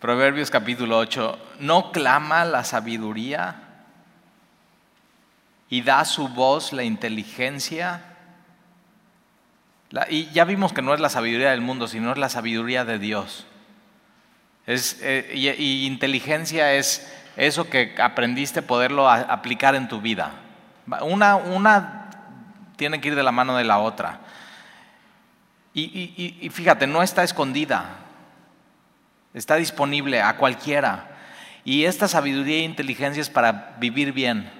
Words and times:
Proverbios 0.00 0.50
capítulo 0.50 0.96
8, 0.96 1.38
¿no 1.58 1.92
clama 1.92 2.46
la 2.46 2.64
sabiduría 2.64 3.56
y 5.68 5.82
da 5.82 6.06
su 6.06 6.28
voz 6.28 6.72
la 6.72 6.84
inteligencia? 6.84 8.04
y 10.08 10.30
ya 10.30 10.44
vimos 10.44 10.72
que 10.72 10.80
no 10.80 10.94
es 10.94 11.00
la 11.00 11.10
sabiduría 11.10 11.50
del 11.50 11.60
mundo, 11.60 11.86
sino 11.86 12.12
es 12.12 12.16
la 12.16 12.30
sabiduría 12.30 12.86
de 12.86 12.98
Dios. 12.98 13.46
Eh, 14.66 15.32
y, 15.34 15.86
inteligencia 15.86 16.72
es 16.74 17.12
eso 17.36 17.68
que 17.68 17.94
aprendiste 18.00 18.62
poderlo 18.62 19.10
aplicar 19.10 19.74
en 19.74 19.88
tu 19.88 20.00
vida. 20.00 20.32
Una, 21.02 21.36
una 21.36 22.08
tiene 22.76 23.02
que 23.02 23.08
ir 23.08 23.16
de 23.16 23.22
la 23.22 23.32
mano 23.32 23.54
de 23.54 23.64
la 23.64 23.78
otra. 23.80 24.20
y 25.74 26.48
fíjate, 26.50 26.86
no 26.86 27.02
está 27.02 27.22
escondida. 27.22 28.06
Está 29.34 29.56
disponible 29.56 30.20
a 30.22 30.36
cualquiera. 30.36 31.18
Y 31.64 31.84
esta 31.84 32.08
sabiduría 32.08 32.56
e 32.56 32.64
inteligencia 32.64 33.20
es 33.20 33.30
para 33.30 33.76
vivir 33.78 34.12
bien. 34.12 34.50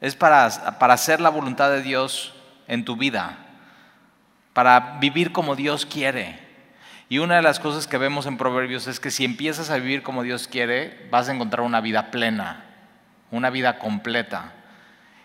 Es 0.00 0.16
para, 0.16 0.78
para 0.78 0.94
hacer 0.94 1.20
la 1.20 1.28
voluntad 1.28 1.70
de 1.70 1.82
Dios 1.82 2.34
en 2.66 2.84
tu 2.84 2.96
vida. 2.96 3.38
Para 4.52 4.98
vivir 5.00 5.32
como 5.32 5.56
Dios 5.56 5.86
quiere. 5.86 6.50
Y 7.08 7.18
una 7.18 7.36
de 7.36 7.42
las 7.42 7.58
cosas 7.58 7.86
que 7.86 7.98
vemos 7.98 8.26
en 8.26 8.38
Proverbios 8.38 8.86
es 8.86 9.00
que 9.00 9.10
si 9.10 9.24
empiezas 9.24 9.70
a 9.70 9.76
vivir 9.76 10.02
como 10.02 10.22
Dios 10.22 10.46
quiere, 10.46 11.08
vas 11.10 11.28
a 11.28 11.32
encontrar 11.32 11.66
una 11.66 11.80
vida 11.80 12.12
plena, 12.12 12.64
una 13.32 13.50
vida 13.50 13.78
completa. 13.78 14.52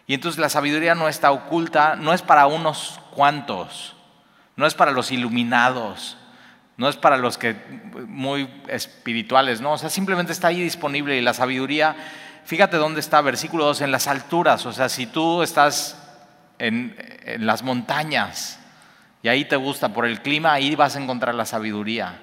Y 0.07 0.15
entonces 0.15 0.39
la 0.39 0.49
sabiduría 0.49 0.95
no 0.95 1.07
está 1.07 1.31
oculta, 1.31 1.95
no 1.95 2.13
es 2.13 2.23
para 2.23 2.47
unos 2.47 2.99
cuantos, 3.11 3.95
no 4.55 4.65
es 4.65 4.73
para 4.73 4.91
los 4.91 5.11
iluminados, 5.11 6.17
no 6.77 6.89
es 6.89 6.97
para 6.97 7.17
los 7.17 7.37
que 7.37 7.55
muy 8.07 8.49
espirituales, 8.67 9.61
no, 9.61 9.73
o 9.73 9.77
sea, 9.77 9.89
simplemente 9.89 10.33
está 10.33 10.49
ahí 10.49 10.61
disponible 10.61 11.17
y 11.17 11.21
la 11.21 11.33
sabiduría, 11.33 11.95
fíjate 12.43 12.77
dónde 12.77 12.99
está, 12.99 13.21
versículo 13.21 13.65
2, 13.65 13.81
en 13.81 13.91
las 13.91 14.07
alturas, 14.07 14.65
o 14.65 14.73
sea, 14.73 14.89
si 14.89 15.05
tú 15.05 15.41
estás 15.41 15.97
en, 16.59 16.95
en 17.25 17.45
las 17.45 17.63
montañas 17.63 18.59
y 19.23 19.29
ahí 19.29 19.45
te 19.45 19.55
gusta 19.55 19.89
por 19.89 20.05
el 20.05 20.21
clima, 20.21 20.53
ahí 20.53 20.75
vas 20.75 20.95
a 20.95 21.01
encontrar 21.01 21.33
la 21.33 21.45
sabiduría. 21.45 22.21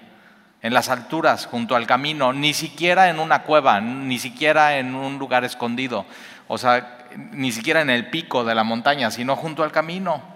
En 0.61 0.73
las 0.73 0.89
alturas, 0.91 1.47
junto 1.47 1.75
al 1.75 1.89
camino, 1.89 2.33
ni 2.33 2.55
siquiera 2.55 3.11
en 3.11 3.19
una 3.19 3.43
cueva, 3.43 3.81
ni 3.81 4.21
siquiera 4.21 4.79
en 4.79 4.95
un 4.95 5.19
lugar 5.19 5.45
escondido, 5.45 6.07
o 6.47 6.57
sea, 6.57 6.99
ni 7.17 7.51
siquiera 7.51 7.81
en 7.81 7.91
el 7.91 8.11
pico 8.11 8.45
de 8.45 8.55
la 8.55 8.63
montaña, 8.63 9.11
sino 9.11 9.35
junto 9.35 9.65
al 9.65 9.73
camino 9.73 10.32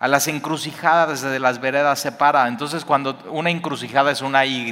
a 0.00 0.06
las 0.06 0.28
encrucijadas 0.28 1.22
desde 1.22 1.40
las 1.40 1.60
veredas 1.60 1.98
se 1.98 2.12
para. 2.12 2.46
Entonces, 2.46 2.84
cuando 2.84 3.18
una 3.30 3.50
encrucijada 3.50 4.12
es 4.12 4.22
una 4.22 4.46
Y, 4.46 4.70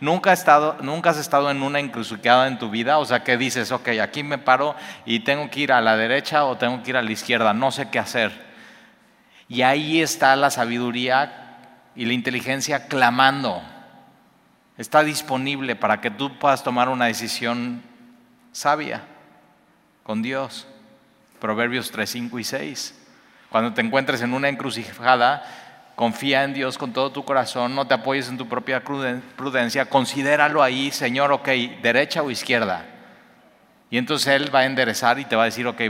¿nunca, 0.00 0.32
estado, 0.32 0.76
¿nunca 0.80 1.10
has 1.10 1.18
estado 1.18 1.50
en 1.50 1.62
una 1.62 1.80
encrucijada 1.80 2.48
en 2.48 2.58
tu 2.58 2.70
vida? 2.70 2.98
O 2.98 3.04
sea, 3.04 3.22
que 3.22 3.36
dices, 3.36 3.70
ok, 3.72 3.88
aquí 4.02 4.22
me 4.22 4.38
paro 4.38 4.74
y 5.04 5.20
tengo 5.20 5.50
que 5.50 5.60
ir 5.60 5.72
a 5.72 5.82
la 5.82 5.96
derecha 5.96 6.44
o 6.44 6.56
tengo 6.56 6.82
que 6.82 6.90
ir 6.90 6.96
a 6.96 7.02
la 7.02 7.12
izquierda, 7.12 7.52
no 7.52 7.70
sé 7.70 7.90
qué 7.90 7.98
hacer. 7.98 8.48
Y 9.48 9.62
ahí 9.62 10.00
está 10.00 10.34
la 10.36 10.50
sabiduría 10.50 11.58
y 11.94 12.06
la 12.06 12.14
inteligencia 12.14 12.86
clamando. 12.86 13.62
Está 14.78 15.02
disponible 15.02 15.76
para 15.76 16.00
que 16.00 16.10
tú 16.10 16.38
puedas 16.38 16.62
tomar 16.62 16.88
una 16.88 17.06
decisión 17.06 17.82
sabia 18.52 19.02
con 20.04 20.22
Dios. 20.22 20.66
Proverbios 21.38 21.90
3, 21.90 22.08
5 22.08 22.38
y 22.38 22.44
6. 22.44 22.97
Cuando 23.50 23.72
te 23.72 23.80
encuentres 23.80 24.20
en 24.22 24.34
una 24.34 24.48
encrucijada, 24.48 25.42
confía 25.94 26.44
en 26.44 26.54
Dios 26.54 26.78
con 26.78 26.92
todo 26.92 27.10
tu 27.10 27.24
corazón, 27.24 27.74
no 27.74 27.86
te 27.86 27.94
apoyes 27.94 28.28
en 28.28 28.38
tu 28.38 28.48
propia 28.48 28.84
prudencia, 28.84 29.86
considéralo 29.86 30.62
ahí, 30.62 30.90
Señor, 30.90 31.32
ok, 31.32 31.48
derecha 31.82 32.22
o 32.22 32.30
izquierda. 32.30 32.84
Y 33.90 33.98
entonces 33.98 34.28
Él 34.28 34.54
va 34.54 34.60
a 34.60 34.64
enderezar 34.66 35.18
y 35.18 35.24
te 35.24 35.34
va 35.34 35.42
a 35.42 35.46
decir, 35.46 35.66
ok, 35.66 35.80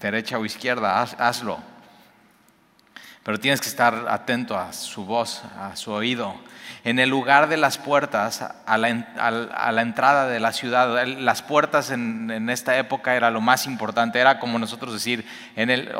derecha 0.00 0.38
o 0.38 0.44
izquierda, 0.44 1.02
hazlo. 1.02 1.58
Pero 3.24 3.38
tienes 3.38 3.60
que 3.60 3.68
estar 3.68 4.06
atento 4.08 4.56
a 4.56 4.72
su 4.72 5.04
voz, 5.04 5.42
a 5.58 5.76
su 5.76 5.90
oído. 5.92 6.34
En 6.84 6.98
el 6.98 7.08
lugar 7.08 7.48
de 7.48 7.56
las 7.56 7.78
puertas, 7.78 8.42
a 8.42 8.78
la, 8.78 9.80
entrada 9.80 10.26
de 10.26 10.40
la 10.40 10.52
ciudad, 10.52 11.06
las 11.06 11.42
puertas 11.42 11.90
en, 11.90 12.48
esta 12.50 12.76
época 12.78 13.14
era 13.14 13.30
lo 13.30 13.40
más 13.40 13.66
importante, 13.66 14.18
era 14.18 14.38
como 14.38 14.58
nosotros 14.58 14.92
decir, 14.92 15.24
en 15.56 15.70
el 15.70 15.90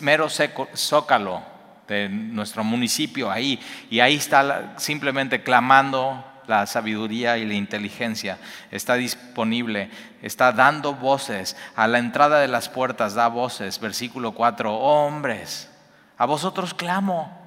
mero 0.00 0.28
zócalo 0.28 1.42
de 1.86 2.08
nuestro 2.08 2.62
municipio, 2.64 3.30
ahí, 3.30 3.58
y 3.90 4.00
ahí 4.00 4.16
está 4.16 4.74
simplemente 4.76 5.42
clamando 5.42 6.24
la 6.48 6.66
sabiduría 6.66 7.38
y 7.38 7.46
la 7.46 7.54
inteligencia. 7.54 8.38
Está 8.70 8.94
disponible, 8.94 9.90
está 10.22 10.50
dando 10.50 10.94
voces. 10.94 11.56
A 11.76 11.86
la 11.86 11.98
entrada 11.98 12.40
de 12.40 12.48
las 12.48 12.68
puertas 12.68 13.14
da 13.14 13.28
voces. 13.28 13.78
Versículo 13.78 14.32
4, 14.32 14.74
hombres, 14.74 15.70
a 16.16 16.26
vosotros 16.26 16.74
clamo. 16.74 17.37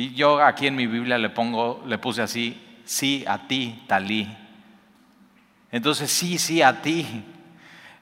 Y 0.00 0.14
yo 0.14 0.42
aquí 0.42 0.66
en 0.66 0.76
mi 0.76 0.86
Biblia 0.86 1.18
le 1.18 1.28
pongo, 1.28 1.84
le 1.86 1.98
puse 1.98 2.22
así, 2.22 2.58
sí 2.86 3.22
a 3.28 3.46
ti, 3.46 3.84
Talí. 3.86 4.34
Entonces, 5.70 6.10
sí, 6.10 6.38
sí 6.38 6.62
a 6.62 6.80
ti. 6.80 7.22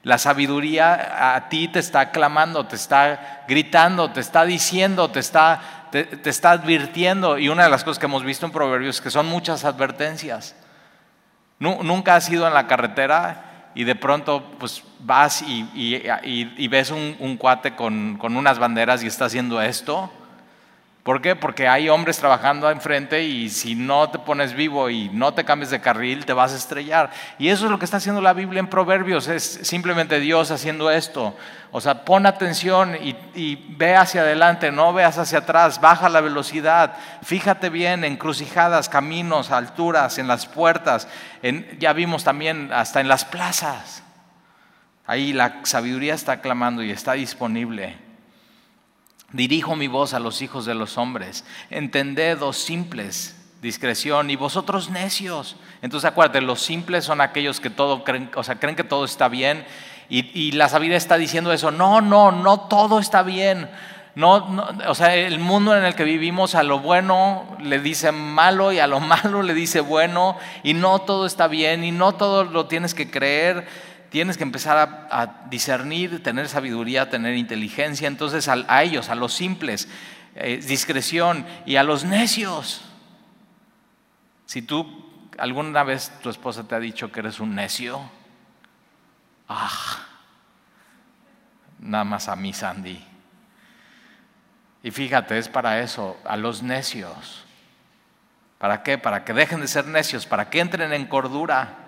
La 0.04 0.16
sabiduría 0.16 1.34
a 1.34 1.48
ti 1.48 1.66
te 1.66 1.81
está 1.81 2.12
clamando, 2.12 2.66
te 2.66 2.76
está 2.76 3.42
gritando, 3.48 4.12
te 4.12 4.20
está 4.20 4.44
diciendo, 4.44 5.10
te 5.10 5.19
está, 5.19 5.88
te, 5.91 6.20
está 6.31 6.53
advirtiendo. 6.53 7.37
Y 7.37 7.48
una 7.48 7.64
de 7.64 7.70
las 7.70 7.82
cosas 7.82 7.98
que 7.98 8.06
hemos 8.06 8.22
visto 8.22 8.47
en 8.47 8.53
Proverbios 8.53 8.98
es 8.98 9.03
que 9.03 9.10
son 9.10 9.26
muchas 9.26 9.64
advertencias. 9.64 10.54
Nunca 11.58 12.14
has 12.14 12.31
ido 12.31 12.47
en 12.47 12.54
la 12.54 12.69
carretera 12.69 13.70
y 13.75 13.82
de 13.82 13.97
pronto 13.97 14.53
pues 14.60 14.84
vas 15.00 15.42
y, 15.42 16.69
ves 16.69 16.92
un, 16.92 17.16
un 17.19 17.37
cuate 17.37 17.75
con, 17.75 18.19
con 18.19 18.37
unas 18.37 18.60
banderas 18.60 19.03
y 19.03 19.08
está 19.08 19.25
haciendo 19.25 19.60
esto. 19.60 20.12
¿Por 21.08 21.22
qué? 21.22 21.34
Porque 21.34 21.66
hay 21.66 21.88
hombres 21.88 22.19
trabajando 22.19 22.70
enfrente 22.70 23.22
y 23.22 23.48
si 23.48 23.74
no 23.74 24.10
te 24.10 24.19
pones 24.19 24.52
vivo 24.52 24.91
y 24.91 25.08
no 25.08 25.32
te 25.32 25.42
cambies 25.42 25.70
de 25.70 25.80
carril, 25.80 26.26
te 26.26 26.34
vas 26.34 26.52
a 26.52 26.56
estrellar. 26.56 27.08
Y 27.38 27.48
eso 27.48 27.64
es 27.64 27.70
lo 27.70 27.78
que 27.78 27.86
está 27.86 27.96
haciendo 27.96 28.20
la 28.20 28.34
Biblia 28.34 28.60
en 28.60 28.66
Proverbios, 28.66 29.26
es 29.26 29.42
simplemente 29.62 30.20
Dios 30.20 30.50
haciendo 30.50 30.91
esto. 30.91 31.34
O 31.70 31.80
sea, 31.80 32.04
pon 32.04 32.26
atención 32.26 32.94
y, 33.34 33.56
ve 33.78 33.96
hacia 33.96 34.20
adelante, 34.20 34.70
no 34.70 34.92
veas 34.92 35.16
hacia 35.16 35.38
atrás, 35.38 35.80
baja 35.80 36.10
la 36.10 36.20
velocidad, 36.20 36.92
fíjate 37.22 37.70
bien 37.70 38.04
en 38.04 38.19
crucijadas, 38.19 38.90
caminos, 38.90 39.50
alturas, 39.50 40.19
en 40.19 40.28
las 40.28 40.44
puertas, 40.44 41.08
ya 41.78 41.94
vimos 41.94 42.22
también 42.22 42.70
hasta 42.70 43.00
en 43.00 43.08
las 43.08 43.25
plazas. 43.25 44.02
Ahí 45.06 45.32
la 45.32 45.60
sabiduría 45.62 46.12
está 46.12 46.42
clamando 46.42 46.82
y 46.82 46.90
está 46.90 47.14
disponible. 47.14 48.07
Dirijo 49.33 49.77
mi 49.77 49.89
voz 49.89 50.15
a 50.15 50.21
los 50.21 50.41
hijos 50.41 50.65
de 50.65 50.75
los 50.75 50.97
hombres. 50.97 51.44
Entended, 51.69 52.39
los 52.39 52.56
simples, 52.56 53.37
discreción, 53.61 54.31
y 54.31 54.37
vosotros 54.37 54.89
necios. 54.89 55.56
Entonces 55.83 56.11
acuérdate, 56.11 56.41
los 56.41 56.62
simples 56.62 57.05
son 57.05 57.21
aquellos 57.21 57.61
que 57.61 57.69
todo 57.69 58.05
creen, 58.05 58.31
o 58.34 58.43
sea, 58.43 58.59
creen 58.59 58.75
que 58.75 58.84
todo 58.84 59.05
está 59.05 59.28
bien. 59.28 59.67
Y, 60.11 60.53
la 60.53 60.71
sabiduría 60.71 60.97
está 60.97 61.19
diciendo 61.19 61.53
eso. 61.53 61.71
No, 61.71 62.00
no, 62.00 62.33
no 62.33 62.61
todo 62.61 62.99
está 62.99 63.22
bien. 63.22 63.69
No, 64.15 64.65
o 64.88 64.94
sea, 64.94 65.15
el 65.15 65.38
mundo 65.38 65.77
en 65.77 65.84
el 65.84 65.94
que 65.94 66.05
vivimos 66.05 66.55
a 66.55 66.62
lo 66.62 66.78
bueno 66.78 67.59
le 67.61 67.78
dice 67.78 68.11
malo 68.11 68.72
y 68.72 68.78
a 68.78 68.87
lo 68.87 68.99
malo 69.00 69.43
le 69.43 69.53
dice 69.53 69.81
bueno 69.81 70.38
y 70.62 70.72
no 70.72 71.00
todo 71.00 71.27
está 71.27 71.47
bien 71.47 71.84
y 71.84 71.93
no 71.93 72.12
todo 72.15 72.44
lo 72.44 72.67
tienes 72.67 72.94
que 72.94 73.11
creer 73.11 73.69
tienes 74.10 74.36
que 74.36 74.42
empezar 74.42 75.08
a, 75.10 75.48
discernir, 75.50 76.22
tener 76.22 76.48
sabiduría, 76.48 77.10
tener 77.10 77.34
inteligencia. 77.36 78.08
Entonces 78.08 78.48
a, 78.48 78.82
ellos, 78.82 79.08
a 79.08 79.14
los 79.14 79.32
simples, 79.32 79.88
eh, 80.34 80.58
discreción 80.58 81.46
y 81.66 81.76
a 81.76 81.82
los 81.82 82.04
necios. 82.04 82.82
Si 84.46 84.62
tú 84.62 85.06
alguna 85.38 85.84
vez 85.84 86.10
tu 86.22 86.31
esposa 86.31 86.66
te 86.66 86.75
ha 86.75 86.81
dicho 86.81 87.12
que 87.12 87.20
eres 87.20 87.40
un 87.40 87.55
necio, 87.55 88.00
ah, 89.49 90.06
nada 91.78 92.04
más 92.04 92.28
a 92.28 92.37
mí, 92.37 92.52
Sandy. 92.52 93.04
Y 94.82 94.90
fíjate, 94.90 95.38
es 95.38 95.49
para 95.49 95.81
eso, 95.81 96.16
a 96.25 96.37
los 96.37 96.62
necios. 96.62 97.44
¿Para 98.58 98.82
qué? 98.82 98.99
Para 98.99 99.25
que 99.25 99.32
dejen 99.32 99.61
de 99.61 99.69
ser 99.69 99.87
necios, 99.87 100.26
para 100.26 100.50
que 100.50 100.61
entren 100.61 100.93
en 100.93 101.06
cordura 101.06 101.88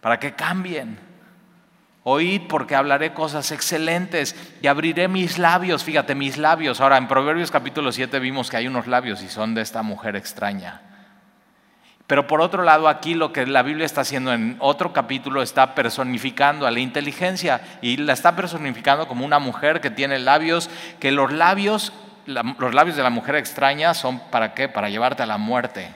para 0.00 0.18
que 0.18 0.32
cambien. 0.34 0.98
Oíd 2.04 2.42
porque 2.48 2.74
hablaré 2.74 3.12
cosas 3.12 3.52
excelentes 3.52 4.34
y 4.62 4.66
abriré 4.66 5.08
mis 5.08 5.38
labios. 5.38 5.84
Fíjate, 5.84 6.14
mis 6.14 6.38
labios. 6.38 6.80
Ahora, 6.80 6.96
en 6.96 7.08
Proverbios 7.08 7.50
capítulo 7.50 7.92
7 7.92 8.18
vimos 8.18 8.48
que 8.48 8.56
hay 8.56 8.66
unos 8.66 8.86
labios 8.86 9.22
y 9.22 9.28
son 9.28 9.54
de 9.54 9.62
esta 9.62 9.82
mujer 9.82 10.16
extraña. 10.16 10.80
Pero 12.06 12.26
por 12.26 12.40
otro 12.40 12.62
lado, 12.62 12.88
aquí 12.88 13.12
lo 13.12 13.34
que 13.34 13.44
la 13.44 13.62
Biblia 13.62 13.84
está 13.84 14.00
haciendo 14.00 14.32
en 14.32 14.56
otro 14.60 14.94
capítulo 14.94 15.42
está 15.42 15.74
personificando 15.74 16.66
a 16.66 16.70
la 16.70 16.80
inteligencia 16.80 17.60
y 17.82 17.98
la 17.98 18.14
está 18.14 18.34
personificando 18.34 19.06
como 19.06 19.26
una 19.26 19.38
mujer 19.38 19.82
que 19.82 19.90
tiene 19.90 20.18
labios, 20.18 20.70
que 21.00 21.12
los 21.12 21.30
labios, 21.30 21.92
los 22.24 22.74
labios 22.74 22.96
de 22.96 23.02
la 23.02 23.10
mujer 23.10 23.34
extraña 23.34 23.92
son 23.92 24.20
para 24.30 24.54
qué? 24.54 24.70
Para 24.70 24.88
llevarte 24.88 25.22
a 25.22 25.26
la 25.26 25.36
muerte 25.36 25.90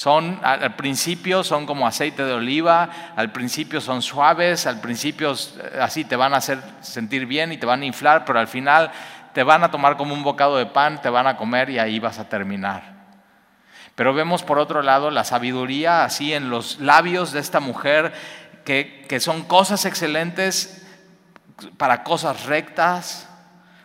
Son, 0.00 0.40
al 0.42 0.76
principio 0.76 1.44
son 1.44 1.66
como 1.66 1.86
aceite 1.86 2.24
de 2.24 2.32
oliva, 2.32 2.88
al 3.16 3.32
principio 3.32 3.82
son 3.82 4.00
suaves, 4.00 4.66
al 4.66 4.80
principio 4.80 5.34
eh, 5.34 5.78
así 5.78 6.06
te 6.06 6.16
van 6.16 6.32
a 6.32 6.38
hacer 6.38 6.58
sentir 6.80 7.26
bien 7.26 7.52
y 7.52 7.58
te 7.58 7.66
van 7.66 7.82
a 7.82 7.84
inflar, 7.84 8.24
pero 8.24 8.38
al 8.38 8.48
final 8.48 8.90
te 9.34 9.42
van 9.42 9.62
a 9.62 9.70
tomar 9.70 9.98
como 9.98 10.14
un 10.14 10.22
bocado 10.22 10.56
de 10.56 10.64
pan, 10.64 11.02
te 11.02 11.10
van 11.10 11.26
a 11.26 11.36
comer 11.36 11.68
y 11.68 11.78
ahí 11.78 11.98
vas 11.98 12.18
a 12.18 12.30
terminar. 12.30 12.82
Pero 13.94 14.14
vemos 14.14 14.42
por 14.42 14.58
otro 14.58 14.80
lado 14.80 15.10
la 15.10 15.24
sabiduría 15.24 16.02
así 16.02 16.32
en 16.32 16.48
los 16.48 16.80
labios 16.80 17.32
de 17.32 17.40
esta 17.40 17.60
mujer, 17.60 18.14
que, 18.64 19.04
que 19.06 19.20
son 19.20 19.42
cosas 19.42 19.84
excelentes 19.84 20.82
para 21.76 22.04
cosas 22.04 22.46
rectas, 22.46 23.28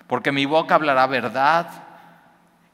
porque 0.08 0.32
mi 0.32 0.46
boca 0.46 0.76
hablará 0.76 1.08
verdad 1.08 1.85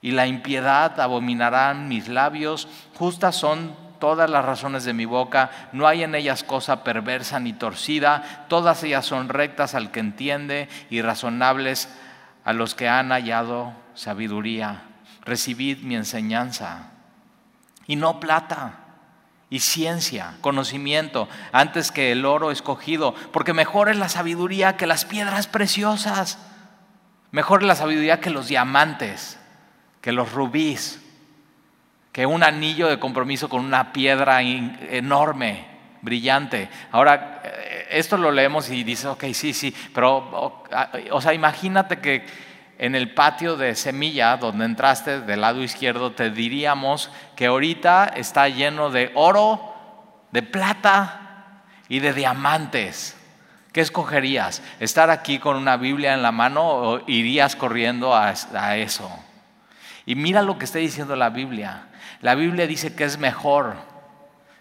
y 0.01 0.11
la 0.11 0.25
impiedad 0.27 0.99
abominarán 0.99 1.87
mis 1.87 2.07
labios. 2.07 2.67
Justas 2.95 3.35
son 3.35 3.75
todas 3.99 4.29
las 4.29 4.43
razones 4.43 4.83
de 4.83 4.93
mi 4.93 5.05
boca, 5.05 5.51
no 5.71 5.87
hay 5.87 6.03
en 6.03 6.15
ellas 6.15 6.43
cosa 6.43 6.83
perversa 6.83 7.39
ni 7.39 7.53
torcida, 7.53 8.45
todas 8.49 8.83
ellas 8.83 9.05
son 9.05 9.29
rectas 9.29 9.75
al 9.75 9.91
que 9.91 9.99
entiende 9.99 10.67
y 10.89 11.01
razonables 11.03 11.87
a 12.43 12.51
los 12.53 12.73
que 12.73 12.89
han 12.89 13.09
hallado 13.11 13.73
sabiduría. 13.93 14.81
Recibid 15.23 15.83
mi 15.83 15.95
enseñanza. 15.95 16.89
Y 17.85 17.95
no 17.95 18.19
plata 18.19 18.79
y 19.51 19.59
ciencia, 19.59 20.33
conocimiento, 20.41 21.27
antes 21.51 21.91
que 21.91 22.11
el 22.11 22.25
oro 22.25 22.49
escogido, 22.49 23.13
porque 23.31 23.53
mejor 23.53 23.89
es 23.89 23.97
la 23.97 24.09
sabiduría 24.09 24.77
que 24.77 24.87
las 24.87 25.05
piedras 25.05 25.45
preciosas, 25.45 26.39
mejor 27.31 27.61
es 27.61 27.67
la 27.67 27.75
sabiduría 27.75 28.19
que 28.19 28.29
los 28.31 28.47
diamantes 28.47 29.40
que 30.01 30.11
los 30.11 30.31
rubíes, 30.33 30.99
que 32.11 32.25
un 32.25 32.43
anillo 32.43 32.87
de 32.89 32.99
compromiso 32.99 33.47
con 33.47 33.63
una 33.63 33.93
piedra 33.93 34.41
enorme, 34.41 35.65
brillante. 36.01 36.69
Ahora, 36.91 37.41
eh, 37.43 37.87
esto 37.91 38.17
lo 38.17 38.31
leemos 38.31 38.69
y 38.69 38.83
dices, 38.83 39.05
ok, 39.05 39.25
sí, 39.33 39.53
sí, 39.53 39.73
pero, 39.93 40.63
o 41.11 41.21
sea, 41.21 41.33
imagínate 41.33 41.99
que 41.99 42.25
en 42.81 42.95
el 42.95 43.13
patio 43.13 43.57
de 43.57 43.75
semilla 43.75 44.37
donde 44.37 44.65
entraste 44.65 45.21
del 45.21 45.41
lado 45.41 45.61
izquierdo, 45.61 46.13
te 46.13 46.31
diríamos 46.31 47.11
que 47.35 47.45
ahorita 47.45 48.11
está 48.15 48.49
lleno 48.49 48.89
de 48.89 49.11
oro, 49.13 49.75
de 50.31 50.41
plata 50.41 51.61
y 51.87 51.99
de 51.99 52.13
diamantes. 52.13 53.15
¿Qué 53.71 53.81
escogerías? 53.81 54.63
¿Estar 54.79 55.11
aquí 55.11 55.37
con 55.37 55.57
una 55.57 55.77
Biblia 55.77 56.15
en 56.15 56.23
la 56.23 56.31
mano 56.31 56.67
o 56.67 57.01
irías 57.07 57.55
corriendo 57.55 58.15
a, 58.15 58.33
a 58.55 58.77
eso? 58.77 59.11
Y 60.05 60.15
mira 60.15 60.41
lo 60.41 60.57
que 60.57 60.65
está 60.65 60.79
diciendo 60.79 61.15
la 61.15 61.29
Biblia. 61.29 61.87
La 62.21 62.35
Biblia 62.35 62.67
dice 62.67 62.95
que 62.95 63.03
es 63.03 63.17
mejor 63.17 63.75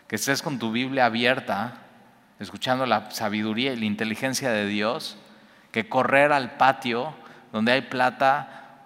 que 0.06 0.16
estés 0.16 0.42
con 0.42 0.58
tu 0.58 0.72
Biblia 0.72 1.06
abierta, 1.06 1.74
escuchando 2.40 2.84
la 2.84 3.10
sabiduría 3.10 3.72
y 3.72 3.76
la 3.76 3.84
inteligencia 3.84 4.50
de 4.50 4.66
Dios, 4.66 5.16
que 5.70 5.88
correr 5.88 6.32
al 6.32 6.56
patio 6.56 7.14
donde 7.52 7.72
hay 7.72 7.82
plata, 7.82 8.76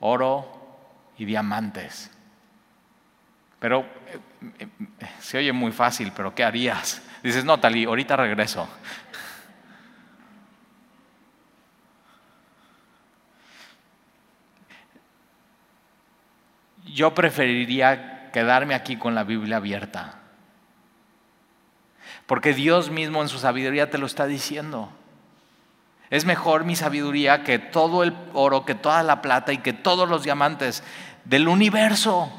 oro 0.00 0.78
y 1.16 1.24
diamantes. 1.24 2.10
Pero 3.58 3.86
eh, 4.60 4.68
eh, 5.00 5.08
se 5.20 5.38
oye 5.38 5.52
muy 5.52 5.72
fácil, 5.72 6.12
pero 6.14 6.34
¿qué 6.34 6.44
harías? 6.44 7.02
Dices, 7.22 7.44
no, 7.44 7.58
Tali, 7.58 7.84
ahorita 7.84 8.16
regreso. 8.16 8.68
Yo 16.92 17.14
preferiría 17.14 18.30
quedarme 18.32 18.74
aquí 18.74 18.96
con 18.96 19.14
la 19.14 19.24
Biblia 19.24 19.56
abierta. 19.56 20.18
Porque 22.26 22.52
Dios 22.52 22.90
mismo 22.90 23.22
en 23.22 23.28
su 23.28 23.38
sabiduría 23.38 23.90
te 23.90 23.98
lo 23.98 24.06
está 24.06 24.26
diciendo. 24.26 24.90
Es 26.10 26.24
mejor 26.24 26.64
mi 26.64 26.76
sabiduría 26.76 27.44
que 27.44 27.58
todo 27.58 28.02
el 28.02 28.14
oro, 28.32 28.64
que 28.64 28.74
toda 28.74 29.02
la 29.02 29.22
plata 29.22 29.52
y 29.52 29.58
que 29.58 29.72
todos 29.72 30.08
los 30.08 30.24
diamantes 30.24 30.82
del 31.24 31.48
universo. 31.48 32.30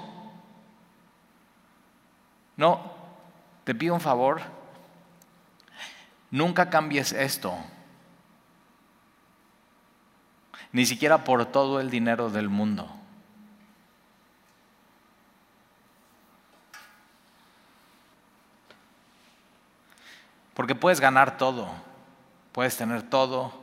No, 2.58 2.94
te 3.64 3.76
pido 3.76 3.94
un 3.94 4.02
favor. 4.02 4.42
Nunca 6.32 6.70
cambies 6.70 7.12
esto. 7.12 7.58
Ni 10.72 10.86
siquiera 10.86 11.24
por 11.24 11.46
todo 11.46 11.80
el 11.80 11.90
dinero 11.90 12.30
del 12.30 12.50
mundo. 12.50 12.99
Porque 20.60 20.76
puedes 20.76 21.00
ganar 21.00 21.38
todo, 21.38 21.70
puedes 22.52 22.76
tener 22.76 23.04
todo, 23.04 23.54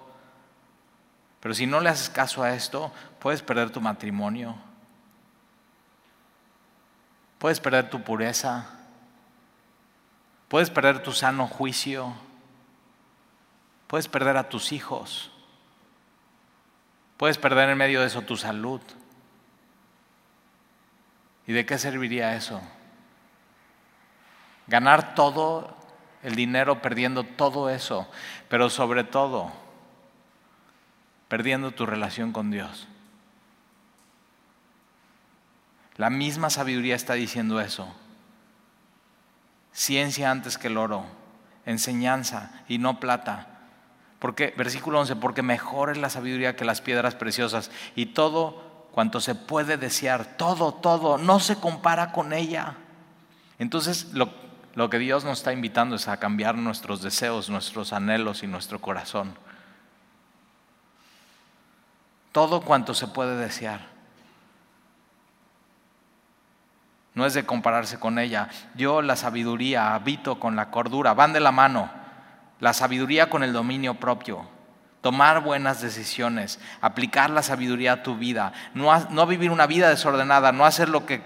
pero 1.40 1.52
si 1.52 1.66
no 1.66 1.80
le 1.80 1.90
haces 1.90 2.08
caso 2.08 2.42
a 2.42 2.54
esto, 2.54 2.90
puedes 3.18 3.42
perder 3.42 3.68
tu 3.68 3.82
matrimonio, 3.82 4.56
puedes 7.38 7.60
perder 7.60 7.90
tu 7.90 8.02
pureza, 8.02 8.70
puedes 10.48 10.70
perder 10.70 11.02
tu 11.02 11.12
sano 11.12 11.46
juicio, 11.46 12.14
puedes 13.88 14.08
perder 14.08 14.38
a 14.38 14.48
tus 14.48 14.72
hijos, 14.72 15.30
puedes 17.18 17.36
perder 17.36 17.68
en 17.68 17.76
medio 17.76 18.00
de 18.00 18.06
eso 18.06 18.22
tu 18.22 18.38
salud. 18.38 18.80
¿Y 21.46 21.52
de 21.52 21.66
qué 21.66 21.76
serviría 21.76 22.36
eso? 22.36 22.58
Ganar 24.66 25.14
todo 25.14 25.75
el 26.26 26.34
dinero, 26.34 26.82
perdiendo 26.82 27.22
todo 27.22 27.70
eso, 27.70 28.10
pero 28.48 28.68
sobre 28.68 29.04
todo 29.04 29.52
perdiendo 31.28 31.70
tu 31.70 31.86
relación 31.86 32.32
con 32.32 32.50
Dios. 32.50 32.88
La 35.96 36.10
misma 36.10 36.50
sabiduría 36.50 36.96
está 36.96 37.14
diciendo 37.14 37.60
eso. 37.60 37.94
Ciencia 39.70 40.32
antes 40.32 40.58
que 40.58 40.66
el 40.66 40.78
oro, 40.78 41.06
enseñanza 41.64 42.64
y 42.66 42.78
no 42.78 42.98
plata. 42.98 43.60
Porque, 44.18 44.52
versículo 44.56 44.98
11, 44.98 45.14
porque 45.14 45.42
mejor 45.42 45.90
es 45.90 45.98
la 45.98 46.10
sabiduría 46.10 46.56
que 46.56 46.64
las 46.64 46.80
piedras 46.80 47.14
preciosas 47.14 47.70
y 47.94 48.06
todo 48.06 48.88
cuanto 48.90 49.20
se 49.20 49.36
puede 49.36 49.76
desear, 49.76 50.36
todo, 50.36 50.74
todo, 50.74 51.18
no 51.18 51.38
se 51.38 51.54
compara 51.54 52.10
con 52.10 52.32
ella. 52.32 52.74
Entonces, 53.60 54.12
lo, 54.12 54.45
lo 54.76 54.90
que 54.90 54.98
Dios 54.98 55.24
nos 55.24 55.38
está 55.38 55.54
invitando 55.54 55.96
es 55.96 56.06
a 56.06 56.18
cambiar 56.18 56.54
nuestros 56.54 57.00
deseos, 57.00 57.48
nuestros 57.48 57.94
anhelos 57.94 58.42
y 58.42 58.46
nuestro 58.46 58.78
corazón. 58.78 59.34
Todo 62.30 62.60
cuanto 62.60 62.92
se 62.92 63.08
puede 63.08 63.38
desear. 63.38 63.80
No 67.14 67.24
es 67.24 67.32
de 67.32 67.46
compararse 67.46 67.98
con 67.98 68.18
ella. 68.18 68.50
Yo 68.74 69.00
la 69.00 69.16
sabiduría 69.16 69.94
habito 69.94 70.38
con 70.38 70.56
la 70.56 70.70
cordura, 70.70 71.14
van 71.14 71.32
de 71.32 71.40
la 71.40 71.52
mano. 71.52 71.90
La 72.60 72.74
sabiduría 72.74 73.30
con 73.30 73.42
el 73.42 73.54
dominio 73.54 73.94
propio. 73.94 74.46
Tomar 75.00 75.42
buenas 75.42 75.80
decisiones, 75.80 76.60
aplicar 76.82 77.30
la 77.30 77.42
sabiduría 77.42 77.94
a 77.94 78.02
tu 78.02 78.16
vida, 78.16 78.52
no, 78.74 78.92
no 79.08 79.26
vivir 79.26 79.50
una 79.52 79.66
vida 79.66 79.88
desordenada, 79.88 80.52
no 80.52 80.66
hacer 80.66 80.88
lo 80.90 81.06
que 81.06 81.22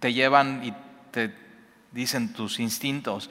te 0.00 0.12
llevan 0.12 0.62
y 0.64 0.74
te 1.12 1.47
dicen 1.92 2.32
tus 2.32 2.60
instintos. 2.60 3.30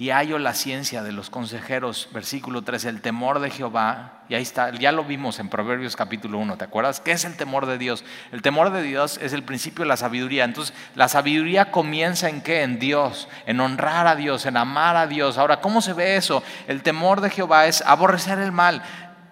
Y 0.00 0.08
hallo 0.08 0.38
la 0.38 0.54
ciencia 0.54 1.02
de 1.02 1.12
los 1.12 1.28
consejeros, 1.28 2.08
versículo 2.14 2.62
3, 2.62 2.86
el 2.86 3.02
temor 3.02 3.38
de 3.38 3.50
Jehová, 3.50 4.22
y 4.30 4.34
ahí 4.34 4.40
está, 4.40 4.70
ya 4.70 4.92
lo 4.92 5.04
vimos 5.04 5.38
en 5.40 5.50
Proverbios 5.50 5.94
capítulo 5.94 6.38
1, 6.38 6.56
¿te 6.56 6.64
acuerdas? 6.64 7.00
¿Qué 7.00 7.12
es 7.12 7.26
el 7.26 7.36
temor 7.36 7.66
de 7.66 7.76
Dios? 7.76 8.02
El 8.32 8.40
temor 8.40 8.72
de 8.72 8.80
Dios 8.80 9.18
es 9.20 9.34
el 9.34 9.42
principio 9.42 9.84
de 9.84 9.88
la 9.88 9.98
sabiduría. 9.98 10.44
Entonces, 10.44 10.74
la 10.94 11.08
sabiduría 11.08 11.70
comienza 11.70 12.30
en 12.30 12.40
qué? 12.40 12.62
En 12.62 12.78
Dios, 12.78 13.28
en 13.44 13.60
honrar 13.60 14.06
a 14.06 14.16
Dios, 14.16 14.46
en 14.46 14.56
amar 14.56 14.96
a 14.96 15.06
Dios. 15.06 15.36
Ahora, 15.36 15.60
¿cómo 15.60 15.82
se 15.82 15.92
ve 15.92 16.16
eso? 16.16 16.42
El 16.66 16.82
temor 16.82 17.20
de 17.20 17.28
Jehová 17.28 17.66
es 17.66 17.82
aborrecer 17.82 18.38
el 18.38 18.52
mal, 18.52 18.82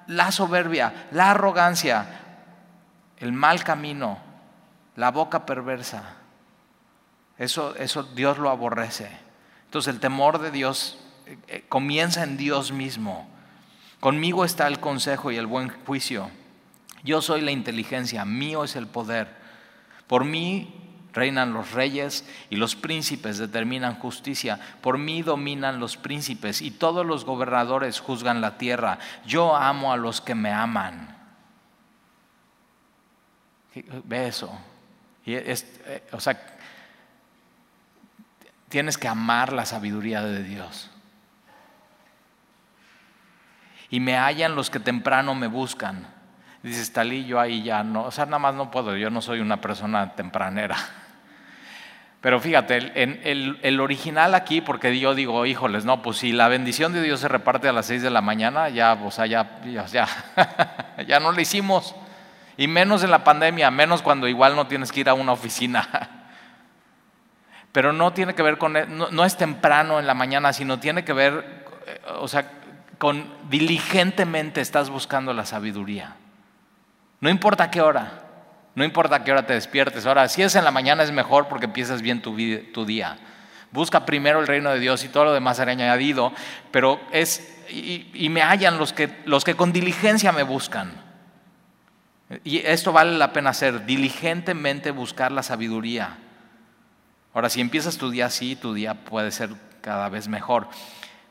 la 0.06 0.30
soberbia, 0.32 1.06
la 1.12 1.30
arrogancia, 1.30 2.04
el 3.16 3.32
mal 3.32 3.64
camino, 3.64 4.18
la 4.96 5.10
boca 5.12 5.46
perversa 5.46 6.17
eso, 7.38 7.76
eso 7.76 8.02
Dios 8.02 8.38
lo 8.38 8.50
aborrece. 8.50 9.08
Entonces 9.66 9.94
el 9.94 10.00
temor 10.00 10.40
de 10.40 10.50
Dios 10.50 10.98
eh, 11.26 11.38
eh, 11.48 11.64
comienza 11.68 12.24
en 12.24 12.36
Dios 12.36 12.72
mismo. 12.72 13.28
Conmigo 14.00 14.44
está 14.44 14.66
el 14.66 14.80
consejo 14.80 15.30
y 15.30 15.36
el 15.36 15.46
buen 15.46 15.68
juicio. 15.68 16.30
Yo 17.04 17.22
soy 17.22 17.40
la 17.40 17.50
inteligencia, 17.50 18.24
mío 18.24 18.64
es 18.64 18.76
el 18.76 18.86
poder. 18.86 19.28
Por 20.06 20.24
mí 20.24 20.74
reinan 21.12 21.52
los 21.52 21.72
reyes 21.72 22.24
y 22.50 22.56
los 22.56 22.76
príncipes 22.76 23.38
determinan 23.38 23.96
justicia. 23.96 24.58
Por 24.80 24.98
mí 24.98 25.22
dominan 25.22 25.80
los 25.80 25.96
príncipes 25.96 26.62
y 26.62 26.70
todos 26.70 27.04
los 27.04 27.24
gobernadores 27.24 28.00
juzgan 28.00 28.40
la 28.40 28.58
tierra. 28.58 28.98
Yo 29.26 29.54
amo 29.54 29.92
a 29.92 29.96
los 29.96 30.20
que 30.20 30.34
me 30.34 30.52
aman. 30.52 31.16
Ve 34.04 34.28
eso. 34.28 34.50
Eh, 35.26 36.08
o 36.12 36.20
sea, 36.20 36.57
tienes 38.68 38.98
que 38.98 39.08
amar 39.08 39.52
la 39.52 39.64
sabiduría 39.64 40.22
de 40.22 40.42
Dios. 40.42 40.90
Y 43.90 44.00
me 44.00 44.16
hallan 44.16 44.54
los 44.54 44.70
que 44.70 44.80
temprano 44.80 45.34
me 45.34 45.46
buscan. 45.46 46.06
Dices, 46.62 46.92
Talí, 46.92 47.24
yo 47.24 47.40
ahí 47.40 47.62
ya 47.62 47.82
no, 47.82 48.04
o 48.04 48.10
sea, 48.10 48.26
nada 48.26 48.38
más 48.38 48.54
no 48.54 48.70
puedo, 48.70 48.96
yo 48.96 49.10
no 49.10 49.22
soy 49.22 49.40
una 49.40 49.60
persona 49.60 50.14
tempranera. 50.14 50.76
Pero 52.20 52.40
fíjate, 52.40 52.76
el, 52.76 53.60
el, 53.62 53.80
original 53.80 54.34
aquí, 54.34 54.60
porque 54.60 54.98
yo 54.98 55.14
digo, 55.14 55.46
híjoles, 55.46 55.84
no, 55.84 56.02
pues 56.02 56.18
si 56.18 56.32
la 56.32 56.48
bendición 56.48 56.92
de 56.92 57.00
Dios 57.00 57.20
se 57.20 57.28
reparte 57.28 57.68
a 57.68 57.72
las 57.72 57.86
6 57.86 58.02
de 58.02 58.10
la 58.10 58.20
mañana, 58.20 58.68
ya, 58.70 58.94
o 58.94 59.12
sea, 59.12 59.26
ya, 59.26 59.60
ya, 59.64 59.86
ya, 61.06 61.20
no 61.20 61.30
lo 61.30 61.40
hicimos. 61.40 61.94
Y 62.56 62.66
menos 62.66 63.04
en 63.04 63.12
la 63.12 63.22
pandemia, 63.22 63.70
menos 63.70 64.02
cuando 64.02 64.26
igual 64.26 64.56
no 64.56 64.66
tienes 64.66 64.90
que 64.90 65.00
ir 65.00 65.08
a 65.08 65.14
una 65.14 65.30
oficina. 65.30 66.17
Pero 67.78 67.92
no 67.92 68.12
tiene 68.12 68.34
que 68.34 68.42
ver 68.42 68.58
con, 68.58 68.72
no, 68.72 69.08
no 69.12 69.24
es 69.24 69.36
temprano 69.36 70.00
en 70.00 70.08
la 70.08 70.14
mañana, 70.14 70.52
sino 70.52 70.80
tiene 70.80 71.04
que 71.04 71.12
ver, 71.12 71.64
eh, 71.86 72.00
o 72.18 72.26
sea, 72.26 72.50
con 72.98 73.32
diligentemente 73.48 74.60
estás 74.60 74.90
buscando 74.90 75.32
la 75.32 75.46
sabiduría. 75.46 76.16
No 77.20 77.30
importa 77.30 77.70
qué 77.70 77.80
hora. 77.80 78.24
No 78.74 78.82
importa 78.82 79.22
qué 79.22 79.30
hora 79.30 79.46
te 79.46 79.52
despiertes. 79.52 80.06
Ahora, 80.06 80.26
si 80.26 80.42
es 80.42 80.56
en 80.56 80.64
la 80.64 80.72
mañana 80.72 81.04
es 81.04 81.12
mejor 81.12 81.46
porque 81.46 81.66
empiezas 81.66 82.02
bien 82.02 82.20
tu, 82.20 82.34
día. 82.84 83.16
Busca 83.70 84.04
primero 84.04 84.40
el 84.40 84.48
reino 84.48 84.70
de 84.70 84.80
Dios 84.80 85.04
y 85.04 85.08
todo 85.08 85.26
lo 85.26 85.32
demás 85.32 85.58
será 85.58 85.70
añadido, 85.70 86.32
pero 86.72 87.00
es, 87.12 87.62
y, 87.70 88.28
me 88.28 88.42
hallan 88.42 88.76
los 88.76 88.92
que, 88.92 89.08
los 89.24 89.44
que 89.44 89.54
con 89.54 89.72
diligencia 89.72 90.32
me 90.32 90.42
buscan. 90.42 90.94
Y 92.42 92.58
esto 92.58 92.90
vale 92.90 93.16
la 93.16 93.32
pena 93.32 93.50
hacer, 93.50 93.86
diligentemente 93.86 94.90
buscar 94.90 95.30
la 95.30 95.44
sabiduría. 95.44 96.18
Ahora, 97.38 97.50
si 97.50 97.60
empiezas 97.60 97.98
tu 97.98 98.10
día 98.10 98.26
así, 98.26 98.56
tu 98.56 98.74
día 98.74 98.94
puede 98.94 99.30
ser 99.30 99.50
cada 99.80 100.08
vez 100.08 100.26
mejor. 100.26 100.66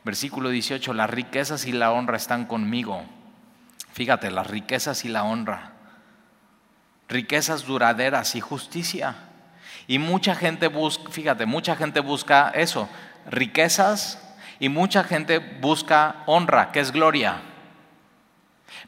Versículo 0.06 0.48
18, 0.48 0.94
las 0.94 1.10
riquezas 1.10 1.66
y 1.66 1.74
la 1.74 1.92
honra 1.92 2.16
están 2.16 2.46
conmigo. 2.46 3.04
Fíjate, 3.92 4.32
las 4.32 4.48
riquezas 4.48 5.04
y 5.04 5.10
la 5.10 5.26
honra 5.26 5.74
riquezas 7.10 7.66
duraderas 7.66 8.36
y 8.36 8.40
justicia. 8.40 9.16
Y 9.86 10.00
mucha 10.00 10.34
gente 10.34 10.70
busca, 10.70 11.12
fíjate, 11.12 11.46
mucha 11.46 11.76
gente 11.76 12.00
busca 12.00 12.52
eso, 12.56 12.88
riquezas 13.30 14.18
y 14.60 14.70
mucha 14.70 15.04
gente 15.04 15.40
busca 15.40 16.24
honra, 16.26 16.72
que 16.72 16.80
es 16.80 16.94
gloria. 16.94 17.42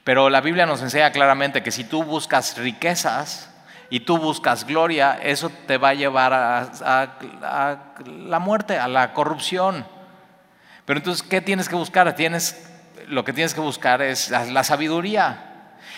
Pero 0.05 0.29
la 0.29 0.39
Biblia 0.39 0.65
nos 0.65 0.81
enseña 0.81 1.11
claramente 1.11 1.63
que 1.63 1.71
si 1.71 1.83
tú 1.83 2.01
buscas 2.01 2.57
riquezas 2.57 3.48
y 3.89 4.01
tú 4.01 4.17
buscas 4.17 4.65
gloria, 4.65 5.19
eso 5.21 5.49
te 5.67 5.77
va 5.77 5.89
a 5.89 5.93
llevar 5.93 6.33
a, 6.33 7.17
la 8.05 8.39
muerte, 8.39 8.77
a 8.77 8.87
la 8.87 9.13
corrupción. 9.13 9.85
Pero 10.85 10.99
entonces, 10.99 11.25
¿qué 11.27 11.41
tienes 11.41 11.67
que 11.67 11.75
buscar? 11.75 12.15
Tienes, 12.15 12.69
lo 13.07 13.23
que 13.23 13.33
tienes 13.33 13.53
que 13.53 13.61
buscar 13.61 14.01
es 14.01 14.29
la 14.29 14.63
sabiduría. 14.63 15.45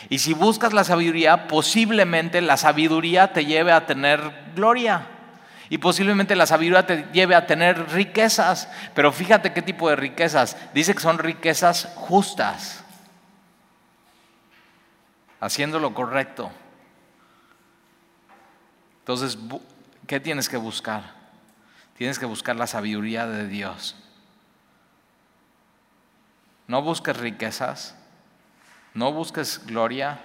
Y 0.09 0.19
si 0.19 0.33
buscas 0.33 0.73
la 0.73 0.83
sabiduría, 0.83 1.47
posiblemente 1.47 2.41
la 2.41 2.57
sabiduría 2.57 3.33
te 3.33 3.45
lleve 3.45 3.71
a 3.71 3.85
tener 3.85 4.19
gloria. 4.55 5.07
Y 5.69 5.77
posiblemente 5.77 6.35
la 6.35 6.45
sabiduría 6.45 6.85
te 6.85 7.05
lleve 7.13 7.35
a 7.35 7.45
tener 7.45 7.91
riquezas. 7.91 8.69
Pero 8.93 9.11
fíjate 9.11 9.53
qué 9.53 9.61
tipo 9.61 9.89
de 9.89 9.95
riquezas. 9.95 10.57
Dice 10.73 10.93
que 10.93 10.99
son 10.99 11.17
riquezas 11.17 11.89
justas. 11.95 12.83
Haciendo 15.39 15.79
lo 15.79 15.93
correcto. 15.93 16.51
Entonces, 19.01 19.37
¿qué 20.07 20.19
tienes 20.19 20.47
que 20.47 20.57
buscar? 20.57 21.13
Tienes 21.97 22.17
que 22.17 22.25
buscar 22.25 22.55
la 22.55 22.67
sabiduría 22.67 23.27
de 23.27 23.47
Dios. 23.47 23.95
No 26.67 26.81
busques 26.81 27.17
riquezas, 27.17 27.95
no 28.93 29.11
busques 29.11 29.65
gloria, 29.65 30.19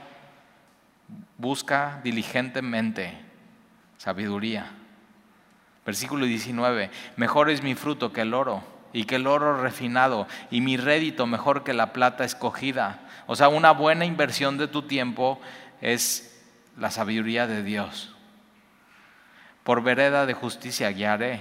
busca 1.39 2.01
diligentemente 2.05 3.19
sabiduría. 3.99 4.71
Versículo 5.85 6.27
19, 6.27 6.91
mejor 7.17 7.51
es 7.51 7.63
mi 7.63 7.75
fruto 7.75 8.13
que 8.13 8.23
el 8.23 8.35
oro 8.35 8.63
y 8.93 9.05
que 9.05 9.17
el 9.17 9.27
oro 9.27 9.61
refinado 9.61 10.27
y 10.51 10.61
mi 10.61 10.77
rédito 10.77 11.27
mejor 11.27 11.65
que 11.65 11.75
la 11.75 11.93
plata 11.93 12.25
escogida. 12.25 13.01
O 13.27 13.37
sea, 13.37 13.49
una 13.49 13.71
buena 13.73 14.05
inversión 14.05 14.59
de 14.59 14.69
tu 14.69 14.83
tiempo 14.83 15.41
es 15.81 16.43
la 16.77 16.91
sabiduría 16.91 17.47
de 17.47 17.63
Dios. 17.63 18.16
Por 19.67 19.83
vereda 19.83 20.27
de 20.27 20.33
justicia 20.33 20.93
guiaré, 20.93 21.41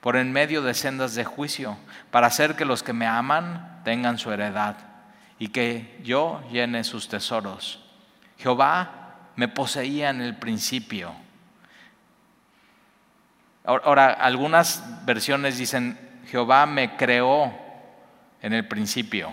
por 0.00 0.16
en 0.16 0.32
medio 0.32 0.62
de 0.62 0.74
sendas 0.74 1.14
de 1.14 1.24
juicio, 1.24 1.76
para 2.10 2.26
hacer 2.26 2.56
que 2.56 2.64
los 2.64 2.82
que 2.82 2.92
me 2.92 3.06
aman 3.06 3.82
tengan 3.84 4.18
su 4.18 4.32
heredad 4.32 4.74
y 5.38 5.50
que 5.50 6.00
yo 6.02 6.42
llene 6.50 6.82
sus 6.82 7.06
tesoros. 7.06 7.84
Jehová 8.36 9.14
me 9.36 9.46
poseía 9.46 10.10
en 10.10 10.22
el 10.22 10.34
principio. 10.34 11.14
Ahora, 13.64 14.10
algunas 14.10 14.82
versiones 15.06 15.56
dicen, 15.56 15.96
Jehová 16.26 16.66
me 16.66 16.96
creó 16.96 17.54
en 18.42 18.54
el 18.54 18.66
principio. 18.66 19.32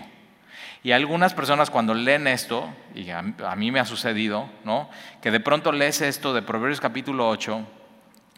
Y 0.84 0.90
algunas 0.92 1.32
personas 1.32 1.70
cuando 1.70 1.94
leen 1.94 2.26
esto, 2.26 2.68
y 2.94 3.08
a, 3.10 3.22
mí 3.22 3.70
me 3.70 3.78
ha 3.78 3.84
sucedido, 3.84 4.50
¿no? 4.64 4.90
que 5.20 5.30
de 5.30 5.38
pronto 5.38 5.70
lees 5.70 6.00
esto 6.00 6.34
de 6.34 6.42
Proverbios 6.42 6.80
capítulo 6.80 7.28
8 7.28 7.64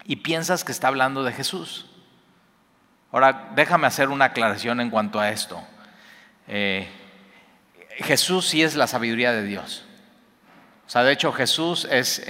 y 0.04 0.16
piensas 0.16 0.62
que 0.62 0.72
está 0.72 0.88
hablando 0.88 1.24
de 1.24 1.32
Jesús. 1.32 1.86
Ahora, 3.12 3.52
déjame 3.54 3.86
hacer 3.86 4.10
una 4.10 4.26
aclaración 4.26 4.80
en 4.82 4.90
cuanto 4.90 5.20
a 5.20 5.30
esto. 5.30 5.62
Eh, 6.46 6.86
Jesús 7.96 8.46
sí 8.46 8.62
es 8.62 8.74
la 8.74 8.88
sabiduría 8.88 9.32
de 9.32 9.44
Dios. 9.44 9.86
O 10.86 10.90
sea, 10.90 11.02
de 11.02 11.12
hecho 11.12 11.32
Jesús 11.32 11.88
es, 11.90 12.22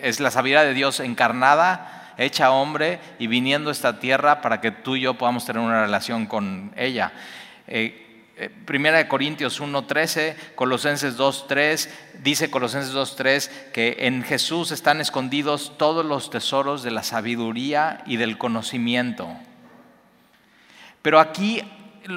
es 0.00 0.18
la 0.18 0.32
sabiduría 0.32 0.64
de 0.64 0.74
Dios 0.74 0.98
encarnada, 0.98 2.12
hecha 2.16 2.50
hombre 2.50 2.98
y 3.20 3.28
viniendo 3.28 3.68
a 3.70 3.72
esta 3.72 4.00
tierra 4.00 4.40
para 4.40 4.60
que 4.60 4.72
tú 4.72 4.96
y 4.96 5.02
yo 5.02 5.14
podamos 5.14 5.46
tener 5.46 5.62
una 5.62 5.82
relación 5.82 6.26
con 6.26 6.72
ella. 6.76 7.12
Eh, 7.68 8.09
Primera 8.48 8.96
de 8.96 9.08
Corintios 9.08 9.60
1.13, 9.60 10.34
Colosenses 10.54 11.18
2.3, 11.18 11.90
dice 12.22 12.50
Colosenses 12.50 12.94
2.3 12.94 13.70
que 13.72 13.96
en 14.00 14.22
Jesús 14.22 14.70
están 14.70 15.02
escondidos 15.02 15.74
todos 15.76 16.06
los 16.06 16.30
tesoros 16.30 16.82
de 16.82 16.90
la 16.90 17.02
sabiduría 17.02 18.02
y 18.06 18.16
del 18.16 18.38
conocimiento. 18.38 19.28
Pero 21.02 21.20
aquí 21.20 21.62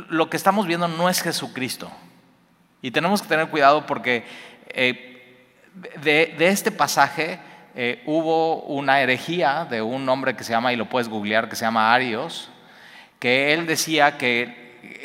lo 0.09 0.29
que 0.29 0.37
estamos 0.37 0.65
viendo 0.65 0.87
no 0.87 1.09
es 1.09 1.21
Jesucristo. 1.21 1.91
Y 2.81 2.91
tenemos 2.91 3.21
que 3.21 3.27
tener 3.27 3.49
cuidado 3.49 3.85
porque 3.85 4.25
eh, 4.69 5.49
de, 6.01 6.35
este 6.39 6.71
pasaje 6.71 7.39
eh, 7.75 8.01
hubo 8.05 8.61
una 8.63 9.01
herejía 9.01 9.65
de 9.69 9.81
un 9.81 10.07
hombre 10.07 10.35
que 10.35 10.43
se 10.43 10.51
llama, 10.51 10.73
y 10.73 10.75
lo 10.75 10.89
puedes 10.89 11.09
googlear, 11.09 11.49
que 11.49 11.55
se 11.55 11.65
llama 11.65 11.93
Arios, 11.93 12.49
que 13.19 13.53
él 13.53 13.65
decía 13.65 14.17
que, 14.17 14.62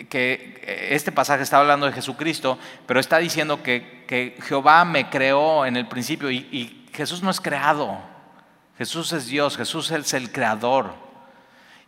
que 0.08 0.88
este 0.90 1.12
pasaje 1.12 1.42
está 1.42 1.58
hablando 1.58 1.86
de 1.86 1.92
Jesucristo, 1.92 2.58
pero 2.86 3.00
está 3.00 3.18
diciendo 3.18 3.62
que, 3.62 4.04
que 4.06 4.36
Jehová 4.42 4.84
me 4.84 5.10
creó 5.10 5.66
en 5.66 5.76
el 5.76 5.86
principio 5.86 6.30
y, 6.30 6.48
y 6.50 6.86
Jesús 6.92 7.22
no 7.22 7.30
es 7.30 7.40
creado, 7.40 7.98
Jesús 8.76 9.12
es 9.12 9.26
Dios, 9.26 9.56
Jesús 9.56 9.90
es 9.90 10.14
el 10.14 10.32
creador. 10.32 10.94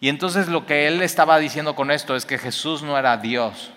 Y 0.01 0.09
entonces 0.09 0.49
lo 0.49 0.67
que 0.67 0.87
él 0.87 1.03
estaba 1.03 1.39
diciendo 1.39 1.75
con 1.75 1.91
esto 1.91 2.17
es 2.17 2.25
que 2.25 2.39
Jesús 2.39 2.83
no 2.83 2.99
era 2.99 3.17
Dios 3.17 3.73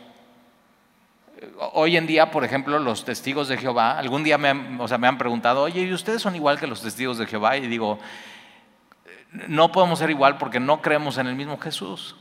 hoy 1.74 1.98
en 1.98 2.08
día, 2.08 2.32
por 2.32 2.44
ejemplo, 2.44 2.80
los 2.80 3.06
testigos 3.06 3.48
de 3.48 3.58
Jehová, 3.58 3.98
algún 3.98 4.24
día 4.24 4.38
me 4.38 4.50
han, 4.50 4.80
o 4.80 4.88
sea, 4.88 4.98
me 4.98 5.08
han 5.08 5.18
preguntado, 5.18 5.64
oye, 5.64 5.82
¿y 5.82 5.94
ustedes 5.94 6.22
son 6.22 6.36
igual 6.36 6.60
que 6.60 6.68
los 6.68 6.82
testigos 6.82 7.18
de 7.18 7.26
Jehová? 7.26 7.58
Y 7.58 7.68
digo, 7.68 8.00
no 9.48 9.72
podemos 9.72 10.00
ser 10.00 10.10
igual 10.10 10.38
porque 10.38 10.60
no 10.60 10.82
creemos 10.82 11.18
en 11.18 11.28
el 11.28 11.36
mismo 11.36 11.58
Jesús. 11.58 12.16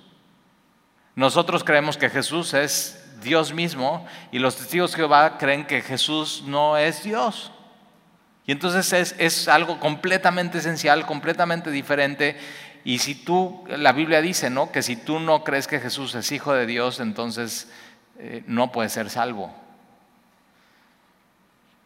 Nosotros 1.15 1.65
creemos 1.65 1.97
que 1.97 2.11
Jesús 2.11 2.55
es 2.55 2.99
Dios 3.23 3.53
mismo 3.53 4.07
y 4.31 4.39
los 4.39 4.57
testigos 4.57 4.93
de 4.93 4.99
Jehová 4.99 5.39
creen 5.39 5.67
que 5.67 5.83
Jesús 5.83 6.43
no 6.47 6.77
es 6.77 7.03
Dios. 7.03 7.53
Y 8.47 8.53
entonces 8.53 8.93
es, 8.93 9.15
es 9.19 9.49
algo 9.49 9.79
completamente 9.79 10.59
esencial, 10.59 11.07
completamente 11.07 11.71
diferente. 11.71 12.37
Y 12.85 12.99
si 12.99 13.15
tú, 13.15 13.65
la 13.69 13.93
Biblia 13.93 14.21
dice, 14.21 14.51
¿no? 14.51 14.73
Que 14.73 14.83
si 14.83 14.97
tú 14.97 15.21
no 15.21 15.45
crees 15.45 15.69
que 15.69 15.79
Jesús 15.79 16.15
es 16.15 16.33
hijo 16.33 16.53
de 16.53 16.67
Dios, 16.67 16.99
entonces 16.99 17.71
eh, 18.19 18.43
no 18.47 18.73
puede 18.73 18.89
ser 18.89 19.11
salvo. 19.11 19.55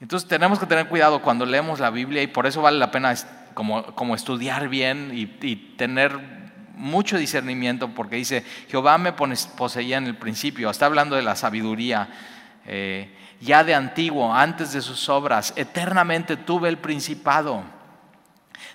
Entonces 0.00 0.28
tenemos 0.28 0.58
que 0.58 0.66
tener 0.66 0.88
cuidado 0.88 1.22
cuando 1.22 1.46
leemos 1.46 1.80
la 1.80 1.90
Biblia 1.90 2.22
y 2.22 2.26
por 2.26 2.46
eso 2.46 2.60
vale 2.60 2.78
la 2.78 2.90
pena 2.90 3.14
como, 3.54 4.14
estudiar 4.14 4.68
bien 4.68 5.10
y, 5.14 5.56
tener 5.76 6.35
mucho 6.76 7.18
discernimiento 7.18 7.88
porque 7.88 8.16
dice, 8.16 8.44
Jehová 8.68 8.98
me 8.98 9.12
poseía 9.12 9.98
en 9.98 10.06
el 10.06 10.16
principio, 10.16 10.70
está 10.70 10.86
hablando 10.86 11.16
de 11.16 11.22
la 11.22 11.36
sabiduría, 11.36 12.08
eh, 12.66 13.14
ya 13.40 13.64
de 13.64 13.74
antiguo, 13.74 14.32
antes 14.32 14.72
de 14.72 14.80
sus 14.80 15.08
obras, 15.08 15.52
eternamente 15.56 16.36
tuve 16.36 16.68
el 16.68 16.78
principado. 16.78 17.64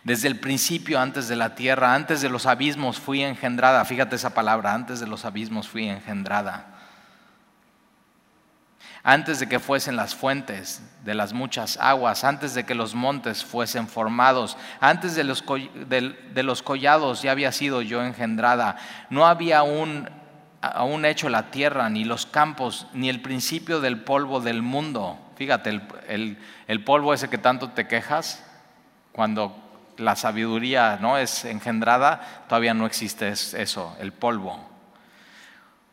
Desde 0.03 0.27
el 0.27 0.39
principio, 0.39 0.99
antes 0.99 1.27
de 1.27 1.35
la 1.35 1.55
tierra, 1.55 1.93
antes 1.93 2.21
de 2.21 2.29
los 2.29 2.45
abismos 2.45 2.99
fui 2.99 3.21
engendrada. 3.21 3.85
Fíjate 3.85 4.15
esa 4.15 4.33
palabra, 4.33 4.73
antes 4.73 4.99
de 4.99 5.07
los 5.07 5.25
abismos 5.25 5.67
fui 5.67 5.87
engendrada. 5.87 6.80
Antes 9.03 9.39
de 9.39 9.49
que 9.49 9.59
fuesen 9.59 9.95
las 9.95 10.13
fuentes 10.13 10.83
de 11.03 11.15
las 11.15 11.33
muchas 11.33 11.77
aguas, 11.77 12.23
antes 12.23 12.53
de 12.53 12.65
que 12.65 12.75
los 12.75 12.93
montes 12.93 13.43
fuesen 13.43 13.87
formados, 13.87 14.57
antes 14.79 15.15
de 15.15 15.23
los, 15.23 16.61
collados 16.61 17.21
ya 17.23 17.31
había 17.31 17.51
sido 17.51 17.81
yo 17.81 18.03
engendrada. 18.03 18.77
No 19.09 19.25
había 19.25 19.59
aún, 19.59 20.07
aún 20.61 21.05
hecho 21.05 21.29
la 21.29 21.49
tierra, 21.49 21.89
ni 21.89 22.03
los 22.03 22.27
campos, 22.27 22.87
ni 22.93 23.09
el 23.09 23.21
principio 23.21 23.81
del 23.81 24.01
polvo 24.01 24.39
del 24.39 24.61
mundo. 24.61 25.17
Fíjate, 25.35 25.81
el, 26.07 26.37
el 26.67 26.83
polvo 26.83 27.15
ese 27.15 27.29
que 27.29 27.39
tanto 27.39 27.71
te 27.71 27.87
quejas, 27.87 28.45
cuando 29.11 29.57
la 29.97 30.15
sabiduría 30.15 30.97
no 31.01 31.17
es 31.17 31.45
engendrada, 31.45 32.45
todavía 32.47 32.73
no 32.73 32.85
existe 32.85 33.29
eso, 33.29 33.95
el 33.99 34.11
polvo. 34.11 34.59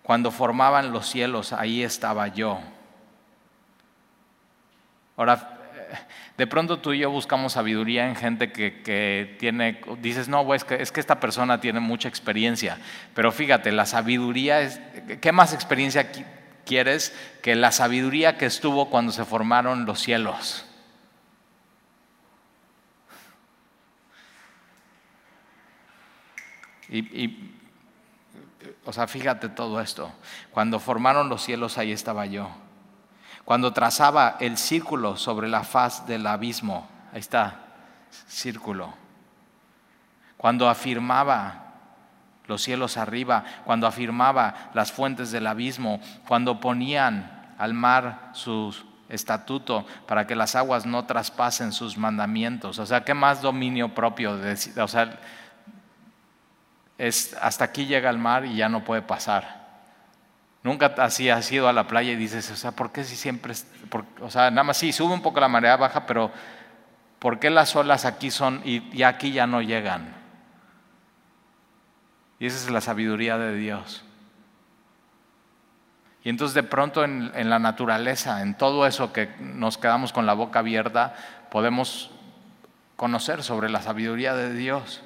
Cuando 0.03 0.31
formaban 0.31 0.93
los 0.93 1.09
cielos, 1.09 1.53
ahí 1.53 1.83
estaba 1.83 2.29
yo. 2.29 2.61
Ahora, 5.19 5.59
de 6.37 6.47
pronto 6.47 6.79
tú 6.79 6.93
y 6.93 7.01
yo 7.01 7.11
buscamos 7.11 7.55
sabiduría 7.55 8.09
en 8.09 8.15
gente 8.15 8.53
que, 8.53 9.37
tiene, 9.41 9.81
dices, 10.01 10.29
no, 10.29 10.55
es, 10.55 10.63
que, 10.63 10.81
es 10.81 10.93
que 10.93 11.01
esta 11.01 11.19
persona 11.19 11.61
tiene 11.61 11.81
mucha 11.81 12.09
experiencia, 12.09 12.79
pero 13.15 13.33
fíjate, 13.33 13.73
la 13.73 13.85
sabiduría 13.85 14.61
es, 14.61 14.81
¿qué 15.21 15.33
más 15.33 15.53
experiencia 15.53 16.13
quieres 16.65 17.13
que 17.43 17.57
la 17.57 17.73
sabiduría 17.73 18.39
que 18.39 18.47
estuvo 18.47 18.91
cuando 18.91 19.11
se 19.11 19.25
formaron 19.25 19.87
los 19.87 19.99
cielos? 19.99 20.65
Y, 26.91 27.53
o 28.85 28.93
sea, 28.93 29.09
fíjate 29.09 29.49
todo 29.49 29.81
esto. 29.81 30.13
Cuando 30.53 30.79
formaron 30.79 31.29
los 31.29 31.43
cielos, 31.43 31.77
ahí 31.77 31.91
estaba 31.91 32.25
yo. 32.25 32.49
Cuando 33.49 33.73
trazaba 33.73 34.37
el 34.41 34.59
círculo 34.59 35.17
sobre 35.17 35.49
la 35.49 35.65
faz 35.65 36.07
del 36.07 36.27
abismo, 36.27 36.87
ahí 37.15 37.21
está, 37.21 37.55
círculo. 38.27 38.93
Cuando 40.37 40.69
afirmaba 40.69 41.65
los 42.47 42.61
cielos 42.61 42.99
arriba, 42.99 43.45
cuando 43.65 43.87
afirmaba 43.87 44.71
las 44.75 44.93
fuentes 44.93 45.31
del 45.31 45.47
abismo, 45.47 45.99
cuando 46.27 46.61
ponían 46.61 47.55
al 47.57 47.73
mar 47.73 48.33
su 48.35 48.77
estatuto 49.09 49.87
para 50.07 50.27
que 50.27 50.37
las 50.37 50.55
aguas 50.55 50.85
no 50.85 51.07
traspasen 51.07 51.73
sus 51.73 51.97
mandamientos. 51.97 52.79
O 52.79 52.85
sea, 52.85 53.03
¿qué 53.03 53.15
más 53.15 53.41
dominio 53.41 53.95
propio? 53.95 54.37
De, 54.37 54.59
o 54.79 54.89
sea, 54.89 55.19
es 56.99 57.35
hasta 57.41 57.65
aquí 57.65 57.87
llega 57.87 58.11
el 58.11 58.19
mar 58.19 58.45
y 58.45 58.57
ya 58.57 58.69
no 58.69 58.85
puede 58.85 59.01
pasar. 59.01 59.58
Nunca 60.69 60.93
así 60.99 61.31
has 61.31 61.51
ido 61.51 61.67
a 61.67 61.73
la 61.73 61.87
playa 61.87 62.13
y 62.13 62.17
dices, 62.17 62.51
o 62.51 62.57
sea, 62.57 62.73
¿por 62.73 62.93
qué 62.93 63.03
si 63.03 63.17
siempre, 63.17 63.55
o 64.21 64.31
sea, 64.31 64.51
nada 64.51 64.65
más 64.65 64.77
sí, 64.77 64.93
sube 64.93 65.15
un 65.15 65.23
poco 65.23 65.41
la 65.41 65.49
marea 65.49 65.79
baja, 65.79 66.05
pero 66.05 66.31
¿por 67.19 67.39
qué 67.39 67.49
las 67.49 67.75
olas 67.75 68.05
aquí 68.05 68.31
son 68.31 68.61
y, 68.67 69.03
aquí 69.03 69.33
ya 69.33 69.47
no 69.47 69.63
llegan? 69.63 70.15
Y 72.39 72.45
esa 72.45 72.59
es 72.59 72.71
la 72.71 72.83
sabiduría 72.83 73.39
de 73.39 73.57
Dios. 73.57 74.05
Y 76.23 76.29
entonces 76.29 76.55
de 76.55 76.65
pronto 76.65 77.03
en, 77.03 77.33
en, 77.35 77.49
la 77.49 77.59
naturaleza, 77.59 78.43
en 78.43 78.55
todo 78.55 78.87
eso 78.87 79.11
que 79.11 79.31
nos 79.41 79.79
quedamos 79.79 80.13
con 80.13 80.27
la 80.27 80.35
boca 80.35 80.59
abierta, 80.59 81.15
podemos 81.51 82.11
conocer 82.97 83.43
sobre 83.43 83.71
la 83.71 83.81
sabiduría 83.81 84.35
de 84.35 84.53
Dios. 84.53 85.03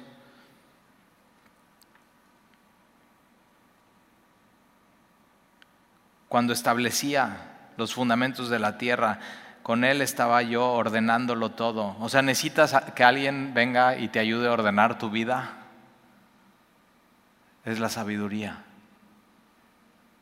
Cuando 6.33 6.51
establecía 6.51 7.37
los 7.77 7.93
fundamentos 7.93 8.49
de 8.49 8.57
la 8.57 8.79
tierra, 8.79 9.19
con 9.61 9.83
Él 9.83 10.01
estaba 10.01 10.41
yo 10.41 10.67
ordenándolo 10.73 11.51
todo. 11.51 11.95
O 11.99 12.09
sea, 12.09 12.23
necesitas 12.23 12.73
que 12.95 13.03
alguien 13.03 13.53
venga 13.53 13.97
y 13.97 14.07
te 14.07 14.17
ayude 14.17 14.47
a 14.47 14.53
ordenar 14.53 14.97
tu 14.97 15.11
vida. 15.11 15.51
Es 17.65 17.77
la 17.77 17.87
sabiduría, 17.87 18.63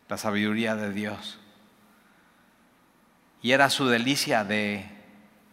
la 0.09 0.17
sabiduría 0.17 0.75
de 0.75 0.91
Dios. 0.91 1.39
Y 3.41 3.53
era 3.53 3.69
su 3.69 3.87
delicia 3.87 4.43
de 4.43 4.85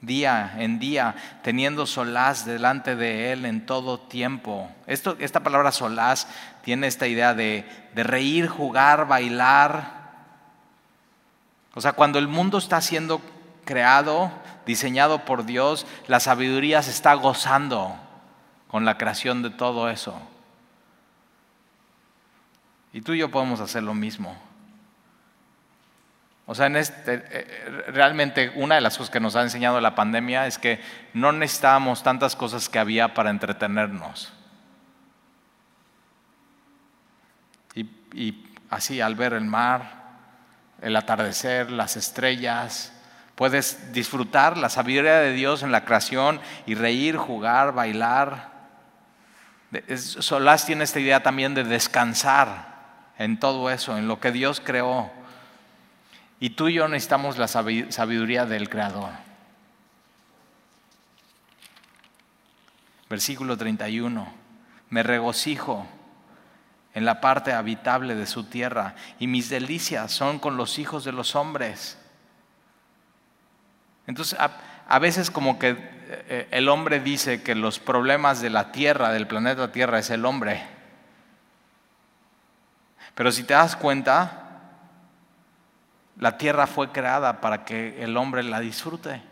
día 0.01 0.57
en 0.59 0.81
día, 0.81 1.15
teniendo 1.45 1.87
solaz 1.87 2.45
delante 2.45 2.97
de 2.97 3.31
Él 3.31 3.45
en 3.45 3.65
todo 3.65 4.01
tiempo. 4.01 4.69
Esto, 4.89 5.17
esta 5.21 5.45
palabra 5.45 5.71
solaz 5.71 6.27
tiene 6.65 6.89
esta 6.89 7.07
idea 7.07 7.33
de, 7.33 7.65
de 7.95 8.03
reír, 8.03 8.49
jugar, 8.49 9.07
bailar, 9.07 9.98
o 11.79 11.81
sea, 11.81 11.93
cuando 11.93 12.19
el 12.19 12.27
mundo 12.27 12.59
está 12.59 12.81
siendo 12.81 13.21
creado, 13.65 14.33
diseñado 14.67 15.25
por 15.25 15.45
Dios, 15.45 15.87
la 16.09 16.19
sabiduría 16.19 16.83
se 16.83 16.91
está 16.91 17.15
gozando 17.15 17.95
con 18.67 18.85
la 18.85 18.99
creación 18.99 19.43
de 19.43 19.51
todo 19.51 19.89
eso. 19.89 20.21
Y 22.93 23.01
tú 23.01 23.13
y 23.13 23.19
yo 23.19 23.31
podemos 23.31 23.61
hacer 23.61 23.85
lo 23.85 23.95
mismo. 23.95 24.37
O 26.47 26.57
sea, 26.57 26.67
en 26.67 26.75
este, 26.75 27.23
eh, 27.25 27.85
realmente 27.93 28.51
una 28.57 28.75
de 28.75 28.81
las 28.81 28.99
cosas 28.99 29.13
que 29.13 29.21
nos 29.21 29.37
ha 29.37 29.43
enseñado 29.43 29.81
la 29.81 29.95
pandemia 29.95 30.49
es 30.49 30.59
que 30.59 30.81
no 31.15 31.31
necesitábamos 31.31 32.03
tantas 32.03 32.35
cosas 32.35 32.69
que 32.69 32.81
había 32.81 33.15
para 33.15 33.31
entretenernos. 33.31 34.33
Y 38.13 38.47
así, 38.69 39.01
al 39.01 39.15
ver 39.15 39.35
el 39.35 39.45
mar, 39.45 39.98
el 40.83 40.97
atardecer, 40.97 41.71
las 41.71 41.97
estrellas. 41.97 42.93
Puedes 43.35 43.93
disfrutar 43.93 44.57
la 44.57 44.69
sabiduría 44.69 45.19
de 45.21 45.33
Dios 45.33 45.63
en 45.63 45.73
la 45.73 45.85
creación 45.85 46.41
y 46.67 46.75
reír, 46.75 47.17
jugar, 47.17 47.73
bailar. 47.73 48.51
Solás 49.97 50.67
tiene 50.67 50.85
esta 50.85 51.01
idea 51.01 51.23
también 51.23 51.55
de 51.55 51.65
descansar 51.65 52.79
en 53.19 53.39
todo 53.39 53.71
eso, 53.71 53.97
en 53.97 54.09
lo 54.09 54.21
que 54.21 54.33
Dios 54.33 54.61
creó. 54.65 55.11
Y 56.41 56.51
tú 56.51 56.69
y 56.69 56.75
yo 56.75 56.89
necesitamos 56.89 57.37
la 57.37 57.49
sabiduría 57.49 58.47
del 58.47 58.69
Creador. 58.69 59.11
Versículo 63.09 63.57
31. 63.57 64.33
Me 64.91 65.03
regocijo 65.03 65.87
en 66.95 67.05
la 67.05 67.21
parte 67.21 67.53
habitable 67.53 68.15
de 68.15 68.27
su 68.27 68.45
tierra, 68.45 68.95
y 69.19 69.27
mis 69.27 69.49
delicias 69.49 70.11
son 70.11 70.39
con 70.39 70.57
los 70.57 70.79
hijos 70.79 71.05
de 71.05 71.13
los 71.13 71.37
hombres. 71.37 71.99
Entonces, 74.07 74.39
a, 74.39 74.99
veces 74.99 75.31
como 75.31 75.59
que 75.59 75.77
eh, 76.09 76.49
el 76.51 76.69
hombre 76.69 77.01
dice 77.01 77.43
que 77.43 77.55
los 77.55 77.79
problemas 77.79 78.41
de 78.41 78.51
la 78.51 78.73
tierra, 78.73 79.13
del 79.13 79.27
planeta 79.27 79.71
Tierra, 79.71 79.99
es 79.99 80.09
el 80.11 80.25
hombre. 80.25 80.63
Pero 83.15 83.31
si 83.33 83.45
te 83.45 83.53
das 83.53 83.77
cuenta, 83.77 84.49
la 86.19 86.39
tierra 86.39 86.67
fue 86.67 86.91
creada 86.91 87.41
para 87.41 87.65
que 87.65 88.03
el 88.03 88.17
hombre 88.17 88.43
la 88.43 88.61
disfrute. 88.61 89.23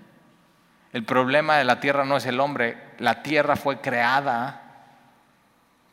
El 0.92 1.04
problema 1.04 1.56
de 1.56 1.64
la 1.64 1.80
tierra 1.80 2.04
no 2.04 2.16
es 2.16 2.26
el 2.26 2.38
hombre, 2.40 2.76
la 2.98 3.22
tierra 3.22 3.56
fue 3.56 3.80
creada 3.80 4.65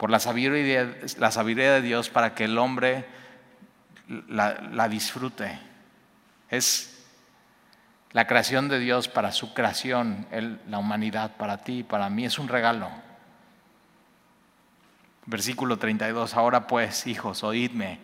por 0.03 0.09
la 0.09 0.19
sabiduría, 0.19 0.97
la 1.17 1.31
sabiduría 1.31 1.75
de 1.75 1.81
Dios 1.81 2.09
para 2.09 2.35
que 2.35 2.43
el 2.43 2.57
hombre 2.57 3.05
la, 4.27 4.89
disfrute. 4.89 5.57
Es 6.49 7.05
la 8.11 8.27
creación 8.27 8.67
de 8.67 8.79
Dios 8.79 9.07
para 9.07 9.31
su 9.31 9.53
creación, 9.53 10.27
la 10.67 10.79
humanidad 10.79 11.37
para 11.37 11.63
ti 11.63 11.83
para 11.83 12.09
mí 12.09 12.25
es 12.25 12.37
un 12.37 12.49
regalo. 12.49 12.89
Versículo 15.25 15.77
32, 15.77 16.35
ahora 16.35 16.67
pues, 16.67 17.07
hijos, 17.07 17.41
oídme. 17.41 17.99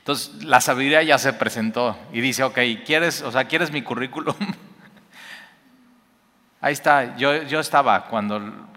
Entonces, 0.00 0.44
la 0.44 0.60
sabiduría 0.60 1.02
ya 1.02 1.16
se 1.16 1.32
presentó 1.32 1.96
y 2.12 2.20
dice, 2.20 2.42
ok, 2.42 2.58
¿quieres, 2.84 3.22
o 3.22 3.32
sea, 3.32 3.44
¿quieres 3.44 3.72
mi 3.72 3.80
currículum? 3.80 4.36
Ahí 6.60 6.74
está, 6.74 7.16
yo, 7.16 7.44
yo 7.44 7.58
estaba 7.58 8.04
cuando 8.04 8.68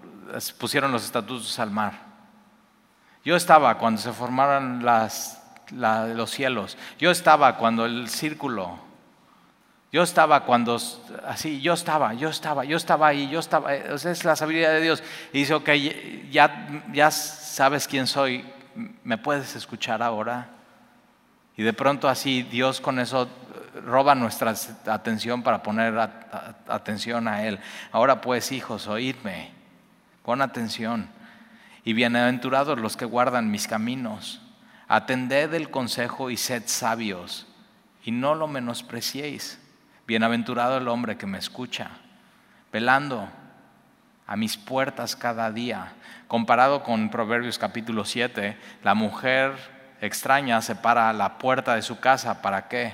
pusieron 0.58 0.94
los 0.94 1.04
estatutos 1.04 1.60
al 1.60 1.70
mar. 1.70 2.13
Yo 3.24 3.36
estaba 3.36 3.78
cuando 3.78 4.02
se 4.02 4.12
formaron 4.12 4.84
los 4.84 6.32
cielos. 6.32 6.78
Yo 7.00 7.12
estaba 7.12 7.58
cuando 7.58 7.86
el 7.86 8.10
círculo. 8.10 8.80
Yo 9.92 10.02
estaba 10.02 10.44
cuando, 10.44 10.80
así, 11.28 11.62
yo 11.62 11.74
estaba, 11.74 12.16
yo 12.16 12.30
estaba, 12.30 12.66
yo 12.66 12.78
estaba 12.78 13.08
ahí, 13.08 13.30
yo 13.30 13.40
estaba. 13.40 13.76
Eh, 13.76 13.94
es 13.94 14.26
la 14.26 14.36
sabiduría 14.36 14.72
de 14.72 14.82
Dios. 14.82 15.04
Y 15.32 15.40
dice, 15.40 15.54
ok, 15.54 15.70
ya, 16.32 16.84
ya 16.92 17.12
sabes 17.12 17.88
quién 17.88 18.08
soy, 18.08 18.44
¿me 19.04 19.20
puedes 19.20 19.56
escuchar 19.56 20.02
ahora? 20.02 20.50
Y 21.56 21.62
de 21.62 21.74
pronto 21.74 22.10
así 22.10 22.42
Dios 22.42 22.82
con 22.82 22.98
eso 22.98 23.30
roba 23.86 24.16
nuestra 24.16 24.56
atención 24.88 25.44
para 25.44 25.62
poner 25.62 25.96
atención 26.68 27.28
a 27.28 27.44
Él. 27.44 27.60
Ahora 27.92 28.20
pues, 28.20 28.52
hijos, 28.52 28.88
oídme 28.88 29.52
Pon 30.24 30.42
atención. 30.42 31.10
Y 31.86 31.94
bienaventurados 31.94 32.80
los 32.80 32.96
que 32.96 33.06
guardan 33.06 33.52
mis 33.52 33.68
caminos. 33.68 34.42
Atended 34.88 35.54
el 35.54 35.70
consejo 35.70 36.30
y 36.30 36.38
sed 36.38 36.64
sabios, 36.66 37.48
y 38.04 38.12
no 38.12 38.36
lo 38.36 38.48
menospreciéis. 38.48 39.60
Bienaventurado 40.08 40.78
el 40.78 40.88
hombre 40.88 41.18
que 41.18 41.26
me 41.26 41.38
escucha, 41.38 41.90
velando 42.72 43.28
a 44.28 44.36
mis 44.36 44.58
puertas 44.58 45.16
cada 45.16 45.52
día. 45.52 45.94
Comparado 46.28 46.84
con 46.84 47.10
Proverbios 47.10 47.58
capítulo 47.58 48.06
7, 48.06 48.58
la 48.84 48.94
mujer 48.94 49.54
extraña 50.02 50.62
se 50.62 50.76
para 50.76 51.10
a 51.10 51.14
la 51.14 51.38
puerta 51.38 51.76
de 51.76 51.82
su 51.82 52.00
casa. 52.00 52.42
¿Para 52.42 52.68
qué? 52.68 52.94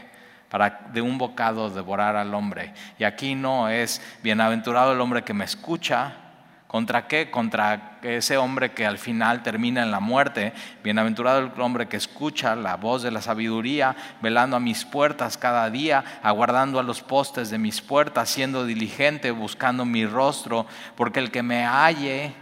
Para 0.50 0.88
de 0.92 1.02
un 1.02 1.18
bocado 1.18 1.70
devorar 1.70 2.16
al 2.16 2.34
hombre. 2.34 2.74
Y 2.98 3.04
aquí 3.04 3.36
no 3.36 3.70
es 3.70 4.02
bienaventurado 4.24 4.94
el 4.94 5.02
hombre 5.02 5.24
que 5.24 5.34
me 5.34 5.46
escucha, 5.46 6.29
¿Contra 6.70 7.08
qué? 7.08 7.32
Contra 7.32 7.98
ese 8.04 8.38
hombre 8.38 8.74
que 8.74 8.86
al 8.86 9.00
final 9.00 9.42
termina 9.42 9.82
en 9.82 9.90
la 9.90 10.00
muerte. 10.00 10.54
Bienaventurado 10.84 11.40
el 11.40 11.60
hombre 11.60 11.88
que 11.88 11.98
escucha 11.98 12.56
la 12.56 12.76
voz 12.76 13.02
de 13.02 13.10
la 13.10 13.24
sabiduría, 13.24 13.96
velando 14.22 14.56
a 14.56 14.60
mis 14.60 14.86
puertas 14.86 15.36
cada 15.36 15.68
día, 15.72 16.04
aguardando 16.22 16.80
a 16.80 16.84
los 16.84 17.02
postes 17.02 17.50
de 17.50 17.58
mis 17.58 17.82
puertas, 17.82 18.30
siendo 18.30 18.68
diligente, 18.68 19.32
buscando 19.32 19.84
mi 19.84 20.06
rostro, 20.06 20.68
porque 20.96 21.18
el 21.20 21.32
que 21.32 21.42
me 21.42 21.66
halle 21.66 22.36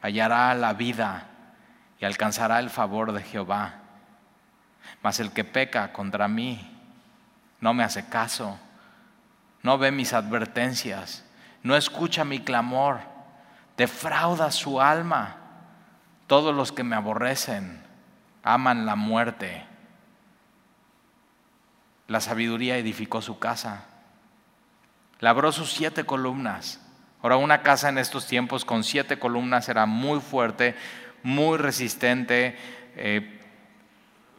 hallará 0.00 0.54
la 0.54 0.72
vida 0.72 1.26
y 2.00 2.06
alcanzará 2.06 2.60
el 2.60 2.70
favor 2.70 3.12
de 3.12 3.22
Jehová. 3.22 3.74
Mas 5.02 5.20
el 5.20 5.32
que 5.32 5.44
peca 5.44 5.92
contra 5.92 6.28
mí 6.28 6.66
no 7.60 7.74
me 7.74 7.84
hace 7.84 8.08
caso, 8.08 8.58
no 9.62 9.76
ve 9.76 9.90
mis 9.90 10.14
advertencias, 10.14 11.26
no 11.62 11.76
escucha 11.76 12.24
mi 12.24 12.38
clamor 12.40 13.15
defrauda 13.76 14.50
su 14.50 14.80
alma. 14.80 15.36
Todos 16.26 16.54
los 16.54 16.72
que 16.72 16.82
me 16.82 16.96
aborrecen 16.96 17.82
aman 18.42 18.86
la 18.86 18.96
muerte. 18.96 19.64
La 22.08 22.20
sabiduría 22.20 22.78
edificó 22.78 23.20
su 23.22 23.38
casa. 23.38 23.84
Labró 25.20 25.52
sus 25.52 25.72
siete 25.72 26.04
columnas. 26.04 26.80
Ahora, 27.22 27.36
una 27.36 27.62
casa 27.62 27.88
en 27.88 27.98
estos 27.98 28.26
tiempos 28.26 28.64
con 28.64 28.84
siete 28.84 29.18
columnas 29.18 29.68
era 29.68 29.86
muy 29.86 30.20
fuerte, 30.20 30.76
muy 31.22 31.58
resistente, 31.58 32.56
eh, 32.96 33.40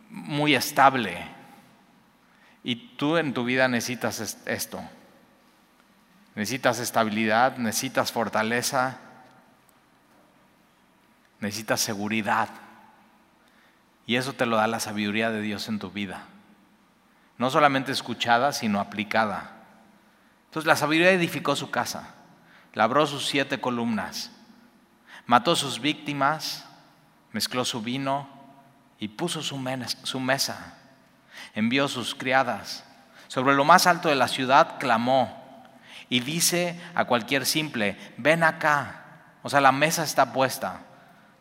muy 0.10 0.56
estable. 0.56 1.18
Y 2.64 2.96
tú 2.98 3.18
en 3.18 3.34
tu 3.34 3.44
vida 3.44 3.68
necesitas 3.68 4.40
esto. 4.46 4.82
Necesitas 6.36 6.80
estabilidad, 6.80 7.58
necesitas 7.58 8.12
fortaleza, 8.12 9.00
necesitas 11.40 11.82
seguridad. 11.82 12.50
Y 14.06 14.16
eso 14.16 14.34
te 14.34 14.46
lo 14.46 14.58
da 14.58 14.68
la 14.68 14.80
sabiduría 14.80 15.32
de 15.32 15.42
Dios 15.42 15.68
en 15.68 15.80
tu 15.80 15.92
vida. 15.92 16.24
No 17.38 17.50
solamente 17.50 17.92
escuchada, 17.92 18.54
sino 18.54 18.80
aplicada. 18.80 19.52
Entonces 20.46 20.66
la 20.66 20.76
sabiduría 20.76 21.12
edificó 21.12 21.56
su 21.56 21.70
casa, 21.70 22.16
labró 22.74 23.06
sus 23.06 23.28
siete 23.28 23.60
columnas, 23.60 24.32
mató 25.26 25.56
sus 25.56 25.82
víctimas, 25.82 26.66
mezcló 27.34 27.66
su 27.66 27.82
vino 27.82 28.28
y 28.98 29.10
puso 29.10 29.44
su, 29.44 29.60
su 30.04 30.20
mesa. 30.20 30.78
Envió 31.54 31.88
sus 31.88 32.16
criadas. 32.16 32.84
Sobre 33.28 33.56
lo 33.56 33.66
más 33.66 33.88
alto 33.88 34.10
de 34.10 34.16
la 34.16 34.30
ciudad 34.30 34.80
clamó 34.80 35.44
y 36.10 36.22
dice 36.22 36.80
a 36.96 37.06
cualquier 37.06 37.46
simple, 37.46 37.98
ven 38.18 38.44
acá. 38.44 39.04
O 39.44 39.50
sea, 39.50 39.60
la 39.60 39.74
mesa 39.74 40.04
está 40.04 40.32
puesta 40.32 40.87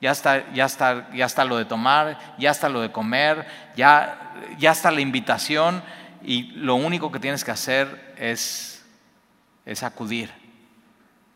ya 0.06 0.12
está, 0.12 0.52
ya 0.52 0.66
está, 0.66 1.10
ya 1.12 1.26
está 1.26 1.44
lo 1.44 1.56
de 1.56 1.64
tomar, 1.64 2.16
ya 2.38 2.52
está 2.52 2.68
lo 2.68 2.80
de 2.80 2.92
comer, 2.92 3.44
ya, 3.74 4.36
ya 4.56 4.70
está 4.70 4.92
la 4.92 5.00
invitación 5.00 5.82
y 6.22 6.52
lo 6.52 6.76
único 6.76 7.10
que 7.10 7.18
tienes 7.18 7.42
que 7.42 7.50
hacer 7.50 8.14
es, 8.16 8.86
es 9.64 9.82
acudir. 9.82 10.30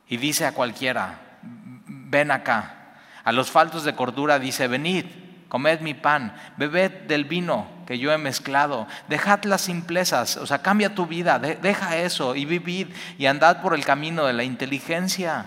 Y 0.07 0.19
dice 0.19 0.47
a 0.47 0.53
cualquiera, 0.53 1.19
ven 1.43 2.31
acá. 2.31 2.93
A 3.25 3.33
los 3.33 3.51
faltos 3.51 3.83
de 3.83 3.97
cordura 3.97 4.39
dice, 4.39 4.69
venid, 4.69 5.07
comed 5.49 5.81
mi 5.81 5.95
pan, 5.95 6.33
bebed 6.57 7.09
del 7.09 7.25
vino 7.25 7.67
que 7.89 7.99
yo 7.99 8.13
he 8.13 8.19
mezclado, 8.19 8.87
dejad 9.09 9.43
las 9.47 9.63
simplezas, 9.63 10.37
o 10.37 10.47
sea, 10.47 10.63
cambia 10.63 10.95
tu 10.95 11.07
vida, 11.07 11.41
deja 11.41 11.97
eso 11.97 12.37
y 12.37 12.45
vivid 12.45 12.87
y 13.19 13.27
andad 13.27 13.63
por 13.63 13.75
el 13.75 13.85
camino 13.85 14.27
de 14.27 14.33
la 14.33 14.45
inteligencia. 14.45 15.47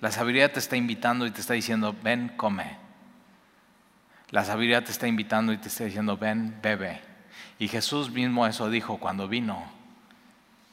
La 0.00 0.10
sabiduría 0.10 0.50
te 0.50 0.58
está 0.58 0.76
invitando 0.76 1.26
y 1.26 1.30
te 1.30 1.42
está 1.42 1.54
diciendo, 1.54 1.94
ven, 2.02 2.32
come. 2.36 2.78
La 4.30 4.44
sabiduría 4.44 4.82
te 4.82 4.92
está 4.92 5.06
invitando 5.06 5.52
y 5.52 5.58
te 5.58 5.68
está 5.68 5.84
diciendo, 5.84 6.16
ven, 6.16 6.58
bebe. 6.62 7.02
Y 7.58 7.68
Jesús 7.68 8.10
mismo 8.10 8.46
eso 8.46 8.70
dijo 8.70 8.98
cuando 8.98 9.28
vino. 9.28 9.70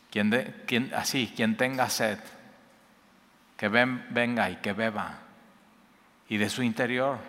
Quien, 0.09 0.93
así, 0.95 1.31
quien 1.35 1.57
tenga 1.57 1.89
sed, 1.89 2.17
que 3.57 3.67
ven, 3.67 4.05
venga 4.11 4.49
y 4.49 4.55
que 4.55 4.71
beba. 4.71 5.19
Y 6.29 6.37
de 6.37 6.49
su 6.49 6.63
interior 6.63 7.19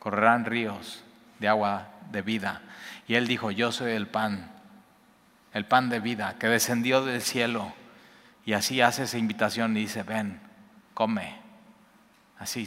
correrán 0.00 0.44
ríos 0.44 1.04
de 1.38 1.48
agua 1.48 1.88
de 2.10 2.22
vida. 2.22 2.62
Y 3.06 3.14
él 3.14 3.28
dijo, 3.28 3.52
yo 3.52 3.70
soy 3.70 3.92
el 3.92 4.08
pan, 4.08 4.50
el 5.54 5.64
pan 5.64 5.88
de 5.88 6.00
vida 6.00 6.36
que 6.38 6.48
descendió 6.48 7.04
del 7.04 7.22
cielo. 7.22 7.72
Y 8.44 8.54
así 8.54 8.80
hace 8.80 9.04
esa 9.04 9.18
invitación 9.18 9.76
y 9.76 9.80
dice, 9.82 10.02
ven, 10.02 10.40
come. 11.00 11.34
Así, 12.38 12.66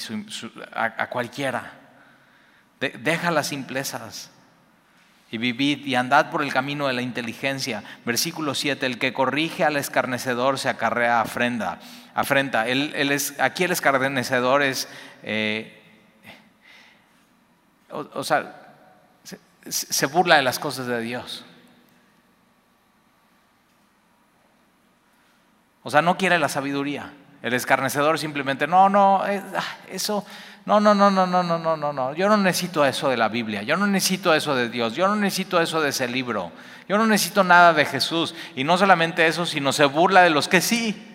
a, 0.73 1.07
cualquiera. 1.07 1.71
deja 2.79 3.29
las 3.29 3.45
simplezas 3.49 4.31
y 5.29 5.37
vivid 5.37 5.85
y 5.85 5.93
andad 5.93 6.31
por 6.31 6.41
el 6.41 6.51
camino 6.51 6.87
de 6.87 6.93
la 6.93 7.03
inteligencia. 7.03 7.83
Versículo 8.05 8.55
7, 8.55 8.87
el 8.87 8.97
que 8.97 9.13
corrige 9.13 9.63
al 9.63 9.77
escarnecedor 9.77 10.57
se 10.57 10.67
acarrea 10.67 11.21
afrenta. 11.21 11.77
afrenta. 12.15 12.67
es, 12.67 13.39
aquí 13.39 13.65
el 13.65 13.71
escarnecedor 13.71 14.63
es, 14.63 14.89
eh, 15.21 15.79
o, 17.91 18.23
sea, 18.23 18.89
se 19.69 20.05
burla 20.07 20.37
de 20.37 20.41
las 20.41 20.57
cosas 20.57 20.87
de 20.87 21.01
Dios. 21.01 21.45
O 25.83 25.91
sea, 25.91 26.01
no 26.01 26.17
quiere 26.17 26.39
la 26.39 26.49
sabiduría. 26.49 27.13
El 27.43 27.53
escarnecedor 27.53 28.17
simplemente, 28.17 28.67
no, 28.67 28.87
no, 28.87 29.27
eh, 29.27 29.43
ah, 29.55 29.63
eso, 29.91 30.25
no, 30.65 30.79
no, 30.79 30.95
no, 30.95 31.11
no, 31.11 31.27
no, 31.27 31.43
no, 31.43 31.59
no, 31.59 31.75
no, 31.75 31.91
no. 31.91 32.15
Yo 32.15 32.29
no 32.29 32.37
necesito 32.37 32.85
eso 32.85 33.09
de 33.09 33.17
la 33.17 33.27
Biblia, 33.27 33.63
yo 33.63 33.75
no 33.75 33.85
necesito 33.85 34.33
eso 34.33 34.55
de 34.55 34.69
Dios, 34.69 34.95
yo 34.95 35.09
no 35.09 35.17
necesito 35.17 35.59
eso 35.59 35.81
de 35.81 35.89
ese 35.89 36.07
libro, 36.07 36.53
yo 36.87 36.97
no 36.97 37.05
necesito 37.05 37.43
nada 37.43 37.73
de 37.73 37.83
Jesús. 37.83 38.33
Y 38.55 38.63
no 38.63 38.77
solamente 38.77 39.27
eso, 39.27 39.45
sino 39.45 39.73
se 39.73 39.83
burla 39.83 40.21
de 40.21 40.29
los 40.29 40.47
que 40.47 40.61
sí. 40.61 41.09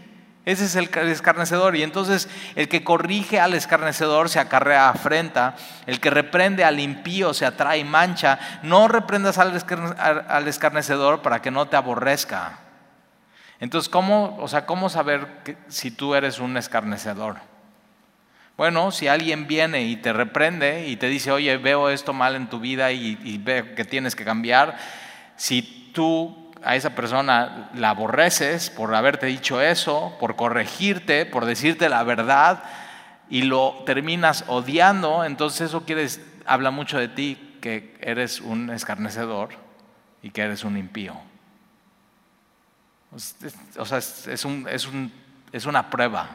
Ese 0.44 0.66
es 0.66 0.76
el 0.76 0.90
escarnecedor. 1.08 1.76
Y 1.76 1.82
entonces 1.82 2.28
el 2.56 2.68
que 2.68 2.84
corrige 2.84 3.40
al 3.40 3.54
escarnecedor 3.54 4.28
se 4.28 4.38
acarrea 4.38 4.90
afrenta, 4.90 5.56
el 5.86 5.98
que 5.98 6.10
reprende 6.10 6.64
al 6.64 6.78
impío 6.78 7.32
se 7.32 7.46
atrae 7.46 7.84
mancha. 7.84 8.38
No 8.62 8.86
reprendas 8.86 9.38
al 9.38 10.48
escarnecedor 10.48 11.22
para 11.22 11.40
que 11.40 11.50
no 11.50 11.68
te 11.68 11.76
aborrezca. 11.76 12.67
Entonces, 13.60 13.88
¿cómo, 13.88 14.36
o 14.40 14.48
sea, 14.48 14.66
¿cómo 14.66 14.88
saber 14.88 15.26
si 15.68 15.90
tú 15.90 16.14
eres 16.14 16.38
un 16.38 16.56
escarnecedor? 16.56 17.36
Bueno, 18.56 18.90
si 18.90 19.08
alguien 19.08 19.46
viene 19.46 19.84
y 19.84 19.96
te 19.96 20.12
reprende 20.12 20.88
y 20.88 20.96
te 20.96 21.08
dice, 21.08 21.30
oye, 21.30 21.56
veo 21.58 21.90
esto 21.90 22.12
mal 22.12 22.34
en 22.34 22.48
tu 22.48 22.60
vida 22.60 22.92
y, 22.92 23.18
y 23.22 23.38
veo 23.38 23.74
que 23.74 23.84
tienes 23.84 24.16
que 24.16 24.24
cambiar, 24.24 24.76
si 25.36 25.90
tú 25.92 26.48
a 26.64 26.76
esa 26.76 26.94
persona 26.94 27.70
la 27.74 27.90
aborreces 27.90 28.70
por 28.70 28.94
haberte 28.94 29.26
dicho 29.26 29.60
eso, 29.60 30.16
por 30.18 30.36
corregirte, 30.36 31.26
por 31.26 31.44
decirte 31.44 31.88
la 31.88 32.02
verdad 32.02 32.64
y 33.30 33.42
lo 33.42 33.82
terminas 33.86 34.44
odiando, 34.48 35.24
entonces 35.24 35.68
eso 35.68 35.84
quiere, 35.84 36.06
habla 36.46 36.70
mucho 36.70 36.98
de 36.98 37.08
ti 37.08 37.58
que 37.60 37.96
eres 38.00 38.40
un 38.40 38.70
escarnecedor 38.70 39.50
y 40.22 40.30
que 40.30 40.42
eres 40.42 40.64
un 40.64 40.76
impío. 40.76 41.14
O 43.12 43.84
sea, 43.86 43.98
es, 43.98 44.44
un, 44.44 44.66
es, 44.68 44.86
un, 44.86 45.12
es 45.52 45.66
una 45.66 45.90
prueba. 45.90 46.28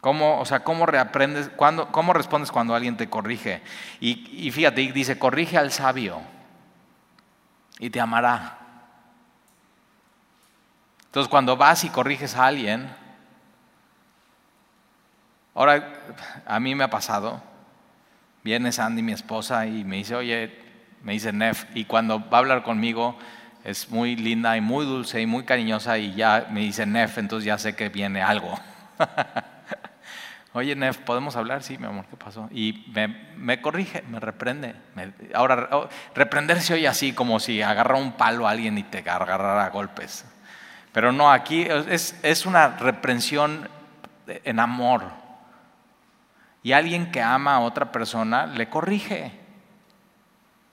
¿Cómo, 0.00 0.38
o 0.38 0.44
sea, 0.44 0.64
cómo 0.64 0.86
reaprendes, 0.86 1.50
cuando, 1.56 1.90
cómo 1.90 2.12
respondes 2.12 2.52
cuando 2.52 2.74
alguien 2.74 2.96
te 2.96 3.08
corrige? 3.08 3.62
Y, 4.00 4.46
y 4.46 4.50
fíjate, 4.50 4.92
dice, 4.92 5.18
corrige 5.18 5.56
al 5.56 5.72
sabio 5.72 6.20
y 7.78 7.90
te 7.90 8.00
amará. 8.00 8.58
Entonces, 11.06 11.30
cuando 11.30 11.56
vas 11.56 11.84
y 11.84 11.90
corriges 11.90 12.36
a 12.36 12.46
alguien, 12.46 12.90
ahora 15.54 16.02
a 16.44 16.60
mí 16.60 16.74
me 16.74 16.84
ha 16.84 16.90
pasado, 16.90 17.42
viene 18.42 18.72
Sandy, 18.72 19.00
mi 19.02 19.12
esposa, 19.12 19.66
y 19.66 19.84
me 19.84 19.96
dice, 19.96 20.16
oye, 20.16 20.60
me 21.02 21.12
dice 21.12 21.32
Nef, 21.32 21.64
y 21.74 21.84
cuando 21.84 22.18
va 22.28 22.38
a 22.38 22.40
hablar 22.40 22.62
conmigo, 22.62 23.16
es 23.64 23.90
muy 23.90 24.14
linda 24.14 24.56
y 24.58 24.60
muy 24.60 24.84
dulce 24.84 25.22
y 25.22 25.26
muy 25.26 25.44
cariñosa 25.44 25.96
y 25.96 26.14
ya 26.14 26.48
me 26.50 26.60
dice 26.60 26.84
Nef, 26.84 27.16
entonces 27.16 27.46
ya 27.46 27.56
sé 27.56 27.74
que 27.74 27.88
viene 27.88 28.22
algo. 28.22 28.60
Oye, 30.52 30.76
Nef, 30.76 30.98
¿podemos 30.98 31.34
hablar? 31.34 31.62
Sí, 31.62 31.78
mi 31.78 31.86
amor, 31.86 32.04
¿qué 32.08 32.16
pasó? 32.16 32.48
Y 32.52 32.84
me, 33.36 33.60
corrige, 33.62 34.02
me 34.02 34.20
reprende. 34.20 34.76
ahora, 35.34 35.68
oh, 35.72 35.88
reprenderse 36.14 36.74
hoy 36.74 36.86
así 36.86 37.12
como 37.12 37.40
si 37.40 37.62
agarra 37.62 37.96
un 37.96 38.12
palo 38.12 38.46
a 38.46 38.50
alguien 38.50 38.76
y 38.78 38.82
te 38.84 38.98
agarrara 38.98 39.64
a 39.64 39.70
golpes. 39.70 40.26
Pero 40.92 41.10
no, 41.10 41.32
aquí 41.32 41.62
es, 41.62 42.16
es 42.22 42.46
una 42.46 42.68
reprensión 42.68 43.68
en 44.26 44.60
amor. 44.60 45.04
Y 46.62 46.72
alguien 46.72 47.10
que 47.10 47.20
ama 47.20 47.56
a 47.56 47.60
otra 47.60 47.90
persona 47.90 48.46
le 48.46 48.68
corrige. 48.68 49.43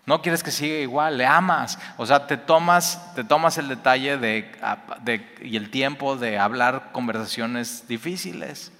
No 0.06 0.22
quieres 0.22 0.42
que 0.42 0.52
siga 0.52 0.78
igual, 0.78 1.18
le 1.18 1.26
amas. 1.26 1.78
O 1.98 2.06
sea, 2.06 2.26
te 2.26 2.38
tomas, 2.38 3.14
te 3.14 3.24
tomas 3.24 3.58
el 3.58 3.68
detalle 3.68 4.18
de, 4.18 4.52
y 5.42 5.56
el 5.56 5.70
tiempo 5.70 6.16
de 6.16 6.40
hablar 6.40 6.90
conversaciones 6.92 7.88
difíciles. 7.88 8.72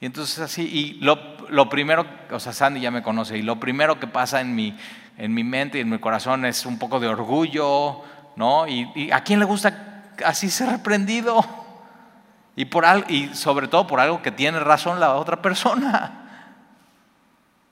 Y 0.00 0.06
entonces 0.06 0.40
así, 0.40 0.62
y 0.62 0.92
lo, 1.00 1.68
primero, 1.70 2.04
o 2.30 2.40
sea, 2.40 2.52
Sandy 2.52 2.80
ya 2.80 2.90
me 2.90 3.02
conoce, 3.02 3.38
y 3.38 3.42
lo 3.42 3.60
primero 3.60 3.98
que 4.00 4.06
pasa 4.06 4.40
en 4.40 4.54
mi, 4.54 4.76
en 5.16 5.32
mi 5.32 5.44
mente 5.44 5.78
y 5.78 5.82
en 5.82 5.90
mi 5.90 5.98
corazón 5.98 6.44
es 6.44 6.66
un 6.66 6.78
poco 6.78 7.00
de 7.00 7.08
orgullo, 7.08 8.02
¿no? 8.36 8.66
Y, 8.66 9.10
a 9.12 9.22
quién 9.22 9.38
le 9.38 9.44
gusta 9.46 10.12
así 10.24 10.50
ser 10.50 10.68
reprendido? 10.70 11.44
Y, 12.56 12.66
por, 12.66 12.84
y 13.08 13.28
sobre 13.34 13.68
todo 13.68 13.86
por 13.86 14.00
algo 14.00 14.20
que 14.20 14.32
tiene 14.32 14.60
razón 14.60 15.00
la 15.00 15.14
otra 15.14 15.40
persona. 15.40 16.21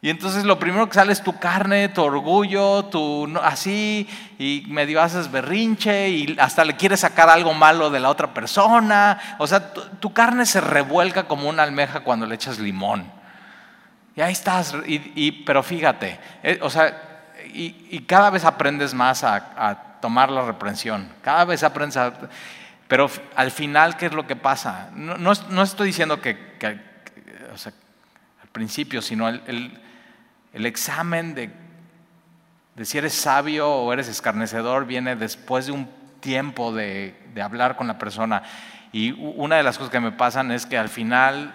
Y 0.02 0.08
entonces 0.08 0.44
lo 0.44 0.58
primero 0.58 0.88
que 0.88 0.94
sale 0.94 1.12
es 1.12 1.22
tu 1.22 1.38
carne, 1.38 1.90
tu 1.90 2.02
orgullo, 2.02 2.86
tu 2.86 3.30
así, 3.42 4.08
y 4.38 4.64
medio 4.68 5.02
haces 5.02 5.30
berrinche 5.30 6.08
y 6.08 6.36
hasta 6.40 6.64
le 6.64 6.76
quieres 6.76 7.00
sacar 7.00 7.28
algo 7.28 7.52
malo 7.52 7.90
de 7.90 8.00
la 8.00 8.08
otra 8.08 8.32
persona. 8.32 9.36
O 9.38 9.46
sea, 9.46 9.74
tu, 9.74 10.12
carne 10.14 10.46
se 10.46 10.62
revuelca 10.62 11.24
como 11.24 11.50
una 11.50 11.64
almeja 11.64 12.00
cuando 12.00 12.24
le 12.24 12.34
echas 12.34 12.58
limón. 12.58 13.12
Y 14.16 14.22
ahí 14.22 14.32
estás, 14.32 14.74
y, 14.86 15.32
pero 15.32 15.62
fíjate, 15.62 16.18
eh, 16.42 16.58
o 16.62 16.70
sea, 16.70 17.32
y, 17.52 18.00
cada 18.06 18.30
vez 18.30 18.44
aprendes 18.46 18.94
más 18.94 19.22
a, 19.22 19.98
tomar 20.00 20.30
la 20.30 20.46
reprensión. 20.46 21.12
Cada 21.20 21.44
vez 21.44 21.62
aprendes 21.62 21.98
a... 21.98 22.14
Pero 22.88 23.10
al 23.36 23.50
final, 23.50 23.98
¿qué 23.98 24.06
es 24.06 24.14
lo 24.14 24.26
que 24.26 24.34
pasa? 24.34 24.88
No, 24.94 25.18
no, 25.18 25.62
estoy 25.62 25.88
diciendo 25.88 26.22
que, 26.22 26.38
o 27.52 27.58
sea, 27.58 27.72
al 28.42 28.48
principio, 28.48 29.02
sino 29.02 29.28
el 29.28 29.78
examen 30.52 31.34
de, 31.34 31.50
si 32.84 32.98
eres 32.98 33.14
sabio 33.14 33.68
o 33.68 33.92
eres 33.92 34.08
escarnecedor 34.08 34.86
viene 34.86 35.16
después 35.16 35.66
de 35.66 35.72
un 35.72 35.88
tiempo 36.20 36.72
de, 36.72 37.14
hablar 37.42 37.76
con 37.76 37.86
la 37.86 37.98
persona. 37.98 38.42
Y 38.92 39.12
una 39.12 39.56
de 39.56 39.62
las 39.62 39.78
cosas 39.78 39.92
que 39.92 40.00
me 40.00 40.12
pasan 40.12 40.50
es 40.50 40.66
que 40.66 40.76
al 40.76 40.88
final 40.88 41.54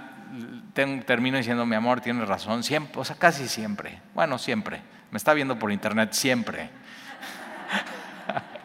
termino 1.06 1.38
diciendo, 1.38 1.66
mi 1.66 1.76
amor, 1.76 2.02
tienes 2.02 2.28
razón, 2.28 2.64
siempre, 2.64 3.00
o 3.00 3.06
sea, 3.06 3.16
casi 3.16 3.48
siempre. 3.48 4.02
Bueno, 4.14 4.38
siempre. 4.38 4.82
Me 5.12 5.18
está 5.18 5.34
viendo 5.34 5.58
por 5.58 5.72
internet 5.72 6.14
siempre. 6.14 6.70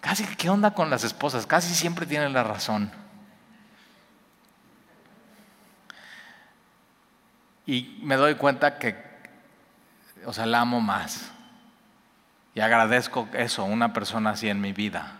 Casi, 0.00 0.24
¿qué 0.36 0.50
onda 0.50 0.72
con 0.72 0.90
las 0.90 1.02
esposas? 1.02 1.46
Casi 1.46 1.74
siempre 1.74 2.04
tienen 2.06 2.32
la 2.34 2.44
razón. 2.44 2.92
Y 7.66 7.98
me 8.02 8.16
doy 8.16 8.34
cuenta 8.34 8.78
que, 8.78 8.96
o 10.26 10.32
sea, 10.32 10.46
la 10.46 10.60
amo 10.60 10.80
más. 10.80 11.32
Y 12.54 12.60
agradezco 12.60 13.28
eso, 13.32 13.64
una 13.64 13.92
persona 13.92 14.30
así 14.30 14.48
en 14.48 14.60
mi 14.60 14.72
vida. 14.72 15.18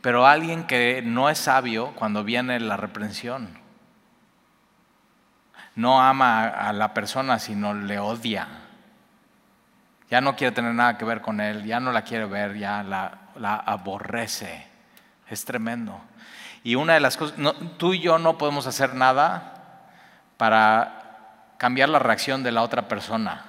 Pero 0.00 0.26
alguien 0.26 0.66
que 0.66 1.02
no 1.04 1.28
es 1.28 1.38
sabio 1.38 1.92
cuando 1.96 2.22
viene 2.22 2.60
la 2.60 2.76
reprensión, 2.76 3.58
no 5.74 6.00
ama 6.00 6.46
a 6.46 6.72
la 6.72 6.94
persona, 6.94 7.38
sino 7.38 7.74
le 7.74 7.98
odia. 7.98 8.46
Ya 10.08 10.20
no 10.20 10.36
quiere 10.36 10.54
tener 10.54 10.72
nada 10.72 10.96
que 10.96 11.04
ver 11.04 11.20
con 11.20 11.40
él, 11.40 11.64
ya 11.64 11.80
no 11.80 11.92
la 11.92 12.02
quiere 12.02 12.24
ver, 12.26 12.56
ya 12.56 12.82
la, 12.82 13.56
aborrece. 13.56 14.66
Es 15.28 15.44
tremendo. 15.44 16.00
Y 16.62 16.76
una 16.76 16.94
de 16.94 17.00
las 17.00 17.16
cosas, 17.16 17.36
tú 17.76 17.92
y 17.92 18.00
yo 18.00 18.18
no 18.18 18.38
podemos 18.38 18.66
hacer 18.66 18.94
nada 18.94 19.55
para 20.36 21.54
cambiar 21.58 21.88
la 21.88 21.98
reacción 21.98 22.42
de 22.42 22.52
la 22.52 22.62
otra 22.62 22.88
persona. 22.88 23.44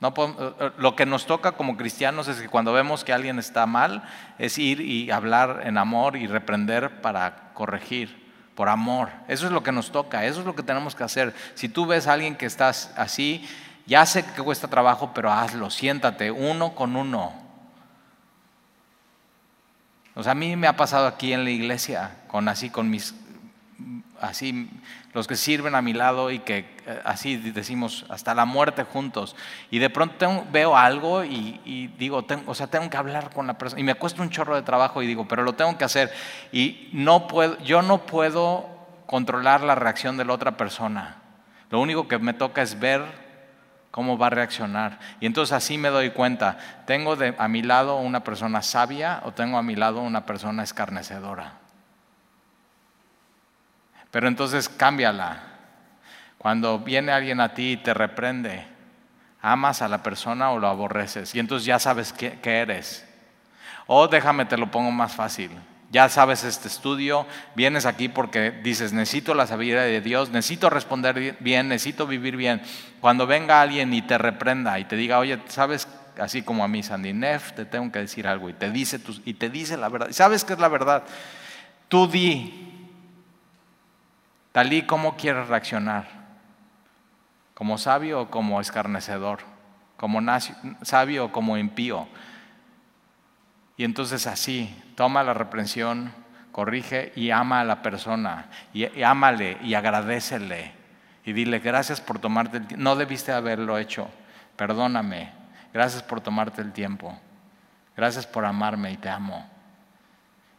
No 0.00 0.14
eh, 0.16 0.54
eh, 0.60 0.70
lo 0.78 0.96
que 0.96 1.06
nos 1.06 1.26
toca 1.26 1.52
como 1.52 1.76
cristianos 1.76 2.26
es 2.28 2.40
que 2.40 2.48
cuando 2.48 2.72
vemos 2.72 3.04
que 3.04 3.12
alguien 3.12 3.38
está 3.38 3.66
mal, 3.66 4.02
es 4.38 4.58
ir 4.58 4.80
y 4.80 5.10
hablar 5.10 5.62
en 5.64 5.76
amor 5.76 6.16
y 6.16 6.26
reprender 6.26 7.02
para 7.02 7.52
corregir, 7.52 8.32
por 8.54 8.68
amor. 8.68 9.10
Eso 9.28 9.46
es 9.46 9.52
lo 9.52 9.62
que 9.62 9.72
nos 9.72 9.92
toca, 9.92 10.24
eso 10.24 10.40
es 10.40 10.46
lo 10.46 10.56
que 10.56 10.62
tenemos 10.62 10.94
que 10.94 11.04
hacer. 11.04 11.34
Si 11.54 11.68
tú 11.68 11.86
ves 11.86 12.06
a 12.06 12.14
alguien 12.14 12.34
que 12.34 12.46
está 12.46 12.68
así, 12.68 13.46
ya 13.86 14.06
sé 14.06 14.24
que 14.24 14.42
cuesta 14.42 14.68
trabajo, 14.68 15.12
pero 15.14 15.30
hazlo, 15.30 15.68
siéntate, 15.68 16.30
uno 16.30 16.74
con 16.74 16.96
uno. 16.96 17.32
O 20.14 20.22
sea, 20.22 20.32
a 20.32 20.34
mí 20.34 20.56
me 20.56 20.66
ha 20.66 20.76
pasado 20.76 21.06
aquí 21.06 21.32
en 21.32 21.44
la 21.44 21.50
iglesia, 21.50 22.16
con 22.26 22.48
así, 22.48 22.70
con 22.70 22.88
mis, 22.90 23.14
así 24.20 24.70
los 25.12 25.26
que 25.26 25.36
sirven 25.36 25.74
a 25.74 25.82
mi 25.82 25.92
lado 25.92 26.30
y 26.30 26.38
que 26.38 26.58
eh, 26.86 27.00
así 27.04 27.36
decimos 27.36 28.06
hasta 28.08 28.34
la 28.34 28.44
muerte 28.44 28.84
juntos. 28.84 29.34
Y 29.70 29.78
de 29.78 29.90
pronto 29.90 30.46
veo 30.52 30.76
algo 30.76 31.24
y, 31.24 31.92
digo, 31.98 32.24
tengo, 32.24 32.50
o 32.50 32.54
sea, 32.54 32.68
tengo 32.68 32.88
que 32.88 32.96
hablar 32.96 33.30
con 33.30 33.46
la 33.46 33.58
persona. 33.58 33.80
Y 33.80 33.84
me 33.84 33.94
cuesta 33.94 34.22
un 34.22 34.30
chorro 34.30 34.54
de 34.54 34.62
trabajo 34.62 35.02
y 35.02 35.06
digo, 35.06 35.26
pero 35.26 35.42
lo 35.42 35.54
tengo 35.54 35.76
que 35.76 35.84
hacer. 35.84 36.12
Y 36.52 36.88
no 36.92 37.26
puedo, 37.26 37.58
yo 37.58 37.82
no 37.82 38.06
puedo 38.06 38.68
controlar 39.06 39.62
la 39.62 39.74
reacción 39.74 40.16
de 40.16 40.24
la 40.24 40.32
otra 40.32 40.56
persona. 40.56 41.16
Lo 41.70 41.80
único 41.80 42.06
que 42.06 42.18
me 42.18 42.32
toca 42.32 42.62
es 42.62 42.78
ver 42.78 43.02
cómo 43.90 44.16
va 44.16 44.28
a 44.28 44.30
reaccionar. 44.30 45.00
Y 45.20 45.26
entonces 45.26 45.52
así 45.52 45.78
me 45.78 45.88
doy 45.88 46.10
cuenta, 46.10 46.58
tengo 46.86 47.16
a 47.38 47.48
mi 47.48 47.62
lado 47.62 47.96
una 47.96 48.22
persona 48.22 48.62
sabia 48.62 49.20
o 49.24 49.32
tengo 49.32 49.58
a 49.58 49.62
mi 49.62 49.74
lado 49.74 50.00
una 50.00 50.26
persona 50.26 50.62
escarnecedora. 50.62 51.59
Pero 54.10 54.28
entonces 54.28 54.68
cámbiala. 54.68 55.42
Cuando 56.38 56.78
viene 56.78 57.12
alguien 57.12 57.40
a 57.40 57.54
ti 57.54 57.72
y 57.72 57.76
te 57.76 57.92
reprende, 57.92 58.66
¿amas 59.42 59.82
a 59.82 59.88
la 59.88 60.02
persona 60.02 60.50
o 60.50 60.58
lo 60.58 60.68
aborreces? 60.68 61.34
Y 61.34 61.38
entonces 61.38 61.66
ya 61.66 61.78
sabes 61.78 62.12
qué, 62.12 62.38
eres. 62.42 63.06
O 63.86 64.08
déjame, 64.08 64.46
te 64.46 64.56
lo 64.56 64.70
pongo 64.70 64.90
más 64.90 65.14
fácil. 65.14 65.50
Ya 65.90 66.08
sabes 66.08 66.44
este 66.44 66.68
estudio, 66.68 67.26
vienes 67.56 67.84
aquí 67.84 68.08
porque 68.08 68.52
dices, 68.52 68.92
necesito 68.92 69.34
la 69.34 69.48
sabiduría 69.48 69.82
de 69.82 70.00
Dios, 70.00 70.30
necesito 70.30 70.70
responder 70.70 71.36
bien, 71.40 71.68
necesito 71.68 72.06
vivir 72.06 72.36
bien. 72.36 72.62
Cuando 73.00 73.26
venga 73.26 73.60
alguien 73.60 73.92
y 73.92 74.00
te 74.00 74.16
reprenda 74.16 74.78
y 74.78 74.84
te 74.84 74.94
diga, 74.94 75.18
oye, 75.18 75.40
sabes, 75.48 75.88
así 76.18 76.42
como 76.42 76.62
a 76.62 76.68
mí, 76.68 76.82
Sandy 76.84 77.12
Neff, 77.12 77.52
te 77.52 77.64
tengo 77.64 77.90
que 77.90 77.98
decir 77.98 78.28
algo 78.28 78.48
y 78.48 78.52
te 78.52 78.70
dice, 78.70 79.00
y 79.24 79.34
te 79.34 79.50
dice 79.50 79.76
la 79.76 79.88
verdad. 79.88 80.12
¿Sabes 80.12 80.44
qué 80.44 80.52
es 80.52 80.60
la 80.60 80.68
verdad? 80.68 81.02
Tú 81.88 82.06
di, 82.06 82.69
Talí, 84.52 84.82
¿cómo 84.82 85.16
quieres 85.16 85.48
reaccionar? 85.48 86.08
¿Como 87.54 87.78
sabio 87.78 88.22
o 88.22 88.30
como 88.30 88.60
escarnecedor? 88.60 89.40
¿Como 89.96 90.20
sabio 90.82 91.26
o 91.26 91.32
como 91.32 91.56
impío? 91.56 92.08
Y 93.76 93.84
entonces 93.84 94.26
así, 94.26 94.74
toma 94.96 95.22
la 95.22 95.34
reprensión, 95.34 96.12
corrige 96.52 97.12
y 97.14 97.30
ama 97.30 97.60
a 97.60 97.64
la 97.64 97.80
persona. 97.82 98.46
Y, 98.72 99.02
ámale 99.02 99.58
y 99.62 99.74
agradecele. 99.74 100.72
Y 101.24 101.32
dile, 101.32 101.60
gracias 101.60 102.00
por 102.00 102.18
tomarte 102.18 102.56
el 102.56 102.66
tiempo. 102.66 102.82
No 102.82 102.96
debiste 102.96 103.30
haberlo 103.30 103.78
hecho. 103.78 104.08
Perdóname. 104.56 105.30
Gracias 105.72 106.02
por 106.02 106.20
tomarte 106.20 106.60
el 106.60 106.72
tiempo. 106.72 107.16
Gracias 107.96 108.26
por 108.26 108.44
amarme 108.44 108.90
y 108.90 108.96
te 108.96 109.08
amo. 109.08 109.48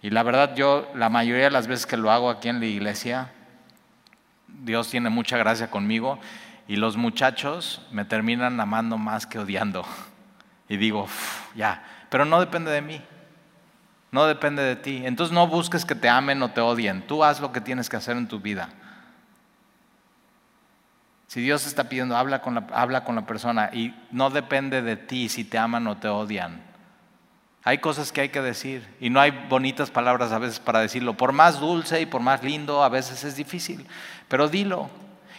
Y 0.01 0.11
la 0.11 0.23
verdad, 0.23 0.55
yo 0.55 0.89
la 0.95 1.09
mayoría 1.09 1.45
de 1.45 1.51
las 1.51 1.67
veces 1.67 1.85
que 1.85 1.97
lo 1.97 2.11
hago 2.11 2.29
aquí 2.29 2.49
en 2.49 2.59
la 2.59 2.65
iglesia, 2.65 3.31
Dios 4.63 4.89
tiene 4.89 5.09
mucha 5.09 5.37
gracia 5.37 5.69
conmigo 5.69 6.19
y 6.67 6.75
los 6.75 6.97
muchachos 6.97 7.81
me 7.91 8.05
terminan 8.05 8.59
amando 8.59 8.97
más 8.97 9.25
que 9.25 9.39
odiando. 9.39 9.85
Y 10.69 10.77
digo, 10.77 11.07
ya, 11.55 11.83
pero 12.09 12.25
no 12.25 12.39
depende 12.39 12.71
de 12.71 12.81
mí, 12.81 13.01
no 14.11 14.25
depende 14.25 14.63
de 14.63 14.75
ti. 14.75 15.01
Entonces 15.05 15.33
no 15.33 15.47
busques 15.47 15.85
que 15.85 15.95
te 15.95 16.09
amen 16.09 16.41
o 16.43 16.51
te 16.51 16.61
odien, 16.61 17.01
tú 17.07 17.23
haz 17.23 17.41
lo 17.41 17.51
que 17.51 17.61
tienes 17.61 17.89
que 17.89 17.97
hacer 17.97 18.15
en 18.17 18.27
tu 18.27 18.39
vida. 18.39 18.69
Si 21.27 21.41
Dios 21.41 21.65
está 21.65 21.85
pidiendo, 21.87 22.17
habla 22.17 22.41
con 22.41 22.55
la, 22.55 22.67
habla 22.73 23.05
con 23.05 23.15
la 23.15 23.25
persona 23.25 23.69
y 23.71 23.95
no 24.11 24.29
depende 24.29 24.81
de 24.81 24.97
ti 24.97 25.29
si 25.29 25.45
te 25.45 25.57
aman 25.57 25.87
o 25.87 25.97
te 25.97 26.09
odian. 26.09 26.70
Hay 27.63 27.77
cosas 27.77 28.11
que 28.11 28.21
hay 28.21 28.29
que 28.29 28.41
decir 28.41 28.87
y 28.99 29.09
no 29.09 29.19
hay 29.19 29.31
bonitas 29.47 29.91
palabras 29.91 30.31
a 30.31 30.39
veces 30.39 30.59
para 30.59 30.79
decirlo. 30.79 31.15
Por 31.15 31.31
más 31.31 31.59
dulce 31.59 32.01
y 32.01 32.05
por 32.07 32.21
más 32.21 32.43
lindo, 32.43 32.83
a 32.83 32.89
veces 32.89 33.23
es 33.23 33.35
difícil, 33.35 33.85
pero 34.27 34.47
dilo. 34.47 34.89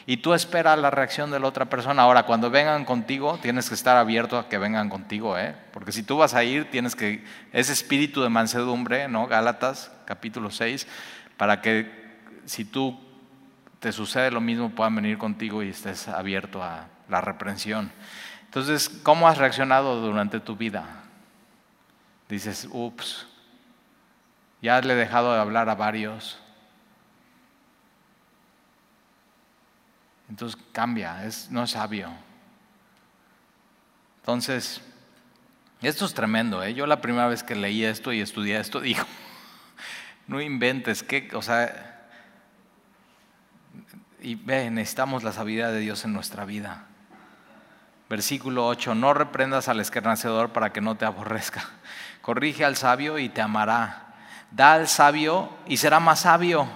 Y 0.07 0.19
tú 0.19 0.35
esperas 0.35 0.79
la 0.79 0.91
reacción 0.91 1.31
de 1.31 1.39
la 1.39 1.47
otra 1.47 1.67
persona. 1.67 2.03
Ahora, 2.03 2.25
cuando 2.25 2.51
vengan 2.51 2.85
contigo, 2.85 3.39
tienes 3.41 3.69
que 3.69 3.75
estar 3.75 3.97
abierto 3.97 4.37
a 4.37 4.49
que 4.49 4.59
vengan 4.59 4.89
contigo, 4.89 5.39
¿eh? 5.39 5.55
Porque 5.73 5.93
si 5.93 6.03
tú 6.03 6.17
vas 6.17 6.35
a 6.35 6.43
ir, 6.43 6.71
tienes 6.71 6.97
que, 6.97 7.25
ese 7.53 7.73
espíritu 7.73 8.21
de 8.23 8.29
mansedumbre, 8.29 9.07
¿no? 9.07 9.29
Gálatas, 9.29 9.93
capítulo 10.05 10.51
6, 10.51 10.89
para 11.37 11.61
que 11.61 11.91
si 12.47 12.65
tú 12.65 12.99
te 13.79 13.93
sucede 13.93 14.31
lo 14.33 14.41
mismo, 14.41 14.71
puedan 14.71 14.97
venir 14.97 15.19
contigo 15.19 15.63
y 15.63 15.69
estés 15.69 16.09
abierto 16.09 16.63
a 16.63 16.89
la 17.09 17.21
reprensión. 17.21 17.93
Entonces, 18.45 18.89
¿cómo 18.89 19.29
has 19.29 19.39
reaccionado 19.39 20.01
durante 20.01 20.41
tu 20.41 20.57
vida? 20.57 21.02
Dices, 22.33 22.66
ups, 22.71 23.27
ya 24.62 24.81
le 24.81 24.95
he 24.95 24.97
dejado 24.97 25.35
de 25.35 25.40
hablar 25.40 25.68
a 25.68 25.75
varios 25.75 26.38
Entonces 30.33 30.59
cambia, 30.73 31.27
es, 31.27 31.51
no 31.51 31.64
es 31.64 31.73
sabio. 31.73 32.09
Entonces, 34.21 34.81
esto 35.83 36.07
es 36.07 36.14
tremendo. 36.14 36.62
¿eh? 36.62 36.73
Yo 36.73 36.87
la 36.87 37.03
primera 37.03 37.27
vez 37.27 37.42
que 37.42 37.55
leí 37.55 37.85
esto 37.85 38.14
y 38.14 38.23
estudié 38.23 38.59
esto, 38.59 38.81
digo, 38.81 39.05
no 40.27 40.40
inventes, 40.40 41.03
que, 41.03 41.29
o 41.35 41.42
sea, 41.42 42.09
y 44.23 44.37
ve, 44.37 44.71
necesitamos 44.71 45.23
la 45.23 45.33
sabiduría 45.33 45.68
de 45.68 45.81
Dios 45.81 46.07
en 46.07 46.14
nuestra 46.14 46.47
vida. 46.47 46.87
Versículo 48.09 48.66
8, 48.66 48.95
no 48.95 49.12
reprendas 49.12 49.68
al 49.68 49.81
escarnecedor 49.81 50.55
para 50.55 50.73
que 50.73 50.81
no 50.81 50.97
te 50.97 51.05
aborrezca. 51.05 51.62
Corrige 52.23 52.65
al 52.65 52.77
sabio 52.77 53.19
y 53.19 53.29
te 53.29 53.43
amará. 53.43 54.15
Da 54.51 54.75
al 54.75 54.89
sabio 54.89 55.51
y 55.67 55.77
será 55.77 56.01
más 56.01 56.21
sabio. 56.21 56.67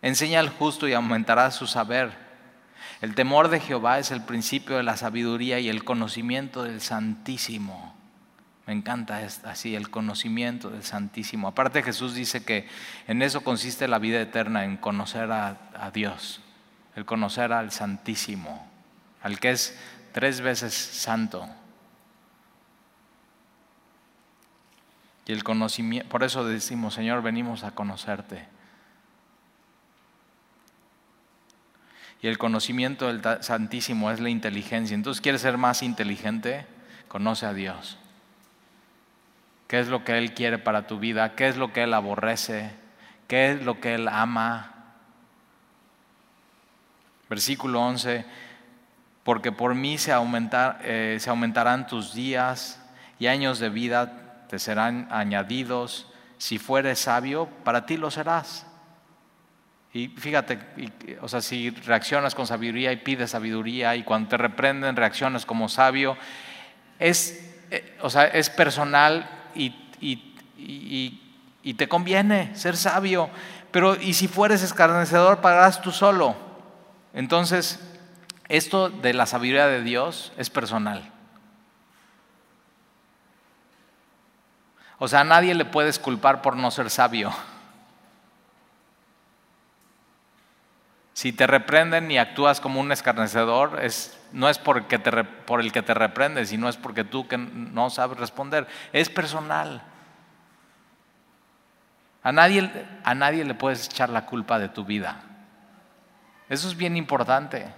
Enseña 0.00 0.40
al 0.40 0.48
justo 0.48 0.86
y 0.88 0.94
aumentará 0.94 1.50
su 1.50 1.66
saber. 1.66 2.12
El 3.00 3.14
temor 3.14 3.48
de 3.48 3.60
Jehová 3.60 3.98
es 3.98 4.10
el 4.10 4.22
principio 4.22 4.76
de 4.76 4.82
la 4.82 4.96
sabiduría 4.96 5.58
y 5.58 5.68
el 5.68 5.84
conocimiento 5.84 6.62
del 6.62 6.80
Santísimo. 6.80 7.94
Me 8.66 8.72
encanta 8.72 9.20
así, 9.44 9.74
el 9.74 9.90
conocimiento 9.90 10.70
del 10.70 10.84
Santísimo. 10.84 11.48
Aparte 11.48 11.82
Jesús 11.82 12.14
dice 12.14 12.44
que 12.44 12.66
en 13.06 13.20
eso 13.20 13.42
consiste 13.42 13.88
la 13.88 13.98
vida 13.98 14.20
eterna, 14.20 14.64
en 14.64 14.78
conocer 14.78 15.30
a, 15.32 15.58
a 15.78 15.90
Dios, 15.90 16.40
el 16.96 17.04
conocer 17.04 17.52
al 17.52 17.72
Santísimo, 17.72 18.66
al 19.22 19.38
que 19.38 19.50
es 19.50 19.78
tres 20.12 20.40
veces 20.40 20.72
santo. 20.72 21.46
Y 25.26 25.32
el 25.32 25.42
por 25.42 26.22
eso 26.22 26.44
decimos, 26.44 26.94
Señor, 26.94 27.22
venimos 27.22 27.64
a 27.64 27.70
conocerte. 27.70 28.46
Y 32.20 32.28
el 32.28 32.38
conocimiento 32.38 33.06
del 33.12 33.22
Santísimo 33.42 34.10
es 34.10 34.20
la 34.20 34.30
inteligencia. 34.30 34.94
Entonces, 34.94 35.20
¿quieres 35.20 35.42
ser 35.42 35.58
más 35.58 35.82
inteligente? 35.82 36.66
Conoce 37.08 37.46
a 37.46 37.52
Dios. 37.52 37.98
¿Qué 39.68 39.80
es 39.80 39.88
lo 39.88 40.04
que 40.04 40.18
Él 40.18 40.34
quiere 40.34 40.58
para 40.58 40.86
tu 40.86 40.98
vida? 40.98 41.34
¿Qué 41.34 41.48
es 41.48 41.56
lo 41.56 41.72
que 41.72 41.82
Él 41.82 41.94
aborrece? 41.94 42.70
¿Qué 43.28 43.52
es 43.52 43.62
lo 43.62 43.80
que 43.80 43.94
Él 43.94 44.08
ama? 44.08 44.72
Versículo 47.28 47.80
11, 47.80 48.24
porque 49.22 49.52
por 49.52 49.74
mí 49.74 49.96
se, 49.96 50.12
eh, 50.12 51.16
se 51.18 51.30
aumentarán 51.30 51.86
tus 51.86 52.14
días 52.14 52.80
y 53.18 53.26
años 53.26 53.58
de 53.58 53.70
vida 53.70 54.23
te 54.48 54.58
serán 54.58 55.08
añadidos. 55.10 56.06
Si 56.38 56.58
fueres 56.58 56.98
sabio, 56.98 57.48
para 57.64 57.86
ti 57.86 57.96
lo 57.96 58.10
serás. 58.10 58.66
Y 59.94 60.08
fíjate, 60.08 60.58
o 61.20 61.28
sea, 61.28 61.40
si 61.40 61.70
reaccionas 61.70 62.34
con 62.34 62.48
sabiduría 62.48 62.90
y 62.90 62.96
pides 62.96 63.30
sabiduría 63.30 63.94
y 63.94 64.02
cuando 64.02 64.30
te 64.30 64.36
reprenden 64.36 64.96
reaccionas 64.96 65.46
como 65.46 65.68
sabio, 65.68 66.16
es, 66.98 67.54
eh, 67.70 67.96
o 68.00 68.10
sea, 68.10 68.24
es 68.24 68.50
personal 68.50 69.30
y, 69.54 69.72
y, 70.00 71.20
te 71.74 71.88
conviene 71.88 72.54
ser 72.56 72.76
sabio. 72.76 73.30
Pero 73.70 73.94
y 73.94 74.14
si 74.14 74.26
fueres 74.26 74.62
escarnecedor, 74.62 75.40
pagarás 75.40 75.80
tú 75.80 75.92
solo. 75.92 76.34
Entonces, 77.12 77.78
esto 78.48 78.90
de 78.90 79.14
la 79.14 79.26
sabiduría 79.26 79.68
de 79.68 79.82
Dios 79.82 80.32
es 80.36 80.50
personal. 80.50 81.13
O 84.98 85.08
sea, 85.08 85.20
a 85.20 85.24
nadie 85.24 85.54
le 85.54 85.64
puedes 85.64 85.98
culpar 85.98 86.42
por 86.42 86.56
no 86.56 86.70
ser 86.70 86.90
sabio. 86.90 87.32
Si 91.14 91.32
te 91.32 91.46
reprenden 91.46 92.10
y 92.10 92.18
actúas 92.18 92.60
como 92.60 92.80
un 92.80 92.90
escarnecedor, 92.90 93.78
es, 93.82 94.20
no 94.32 94.48
es 94.48 94.58
porque 94.58 94.98
te, 94.98 95.24
por 95.24 95.60
el 95.60 95.72
que 95.72 95.82
te 95.82 95.94
reprende, 95.94 96.44
sino 96.44 96.68
es 96.68 96.76
porque 96.76 97.04
tú 97.04 97.28
que 97.28 97.38
no 97.38 97.88
sabes 97.90 98.18
responder. 98.18 98.66
Es 98.92 99.08
personal. 99.08 99.82
A 102.22 102.32
nadie, 102.32 102.70
a 103.04 103.14
nadie 103.14 103.44
le 103.44 103.54
puedes 103.54 103.86
echar 103.86 104.10
la 104.10 104.26
culpa 104.26 104.58
de 104.58 104.68
tu 104.68 104.84
vida. 104.84 105.20
Eso 106.48 106.68
es 106.68 106.76
bien 106.76 106.96
importante. 106.96 107.72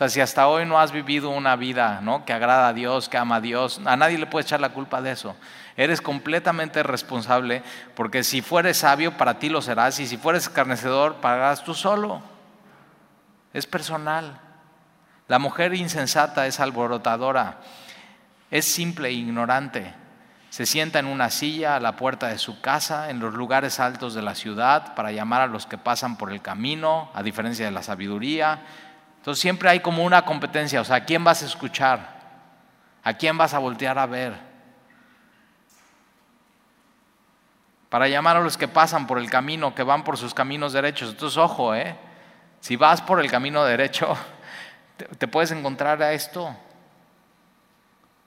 Sea, 0.00 0.08
si 0.08 0.22
hasta 0.22 0.48
hoy 0.48 0.64
no 0.64 0.80
has 0.80 0.92
vivido 0.92 1.28
una 1.28 1.56
vida 1.56 2.00
¿no? 2.00 2.24
que 2.24 2.32
agrada 2.32 2.68
a 2.68 2.72
Dios, 2.72 3.10
que 3.10 3.18
ama 3.18 3.36
a 3.36 3.40
Dios, 3.42 3.82
a 3.84 3.98
nadie 3.98 4.16
le 4.16 4.24
puedes 4.24 4.46
echar 4.46 4.58
la 4.58 4.70
culpa 4.70 5.02
de 5.02 5.10
eso. 5.10 5.36
Eres 5.76 6.00
completamente 6.00 6.82
responsable 6.82 7.62
porque 7.94 8.24
si 8.24 8.40
fueres 8.40 8.78
sabio, 8.78 9.18
para 9.18 9.38
ti 9.38 9.50
lo 9.50 9.60
serás, 9.60 10.00
y 10.00 10.06
si 10.06 10.16
fueres 10.16 10.44
escarnecedor, 10.44 11.16
pagarás 11.16 11.62
tú 11.64 11.74
solo 11.74 12.22
es 13.52 13.66
personal. 13.66 14.40
La 15.28 15.38
mujer 15.38 15.74
insensata 15.74 16.46
es 16.46 16.60
alborotadora, 16.60 17.58
es 18.50 18.64
simple 18.64 19.10
e 19.10 19.12
ignorante. 19.12 19.92
Se 20.48 20.64
sienta 20.64 20.98
en 20.98 21.04
una 21.04 21.28
silla 21.28 21.76
a 21.76 21.80
la 21.80 21.96
puerta 21.96 22.28
de 22.28 22.38
su 22.38 22.62
casa, 22.62 23.10
en 23.10 23.20
los 23.20 23.34
lugares 23.34 23.78
altos 23.80 24.14
de 24.14 24.22
la 24.22 24.34
ciudad, 24.34 24.94
para 24.94 25.12
llamar 25.12 25.42
a 25.42 25.46
los 25.46 25.66
que 25.66 25.76
pasan 25.76 26.16
por 26.16 26.32
el 26.32 26.40
camino, 26.40 27.10
a 27.12 27.22
diferencia 27.22 27.66
de 27.66 27.70
la 27.70 27.82
sabiduría. 27.82 28.62
Entonces 29.20 29.42
siempre 29.42 29.68
hay 29.68 29.80
como 29.80 30.02
una 30.02 30.24
competencia, 30.24 30.80
o 30.80 30.84
sea, 30.84 30.96
¿a 30.96 31.04
quién 31.04 31.22
vas 31.22 31.42
a 31.42 31.46
escuchar? 31.46 32.18
¿A 33.04 33.12
quién 33.12 33.36
vas 33.36 33.52
a 33.52 33.58
voltear 33.58 33.98
a 33.98 34.06
ver? 34.06 34.32
Para 37.90 38.08
llamar 38.08 38.38
a 38.38 38.40
los 38.40 38.56
que 38.56 38.66
pasan 38.66 39.06
por 39.06 39.18
el 39.18 39.28
camino, 39.28 39.74
que 39.74 39.82
van 39.82 40.04
por 40.04 40.16
sus 40.16 40.32
caminos 40.32 40.72
derechos. 40.72 41.10
Entonces, 41.10 41.36
ojo, 41.36 41.74
¿eh? 41.74 41.96
Si 42.60 42.76
vas 42.76 43.02
por 43.02 43.20
el 43.20 43.30
camino 43.30 43.62
derecho, 43.62 44.16
te, 45.18 45.28
puedes 45.28 45.50
encontrar 45.50 46.02
a 46.02 46.14
esto. 46.14 46.56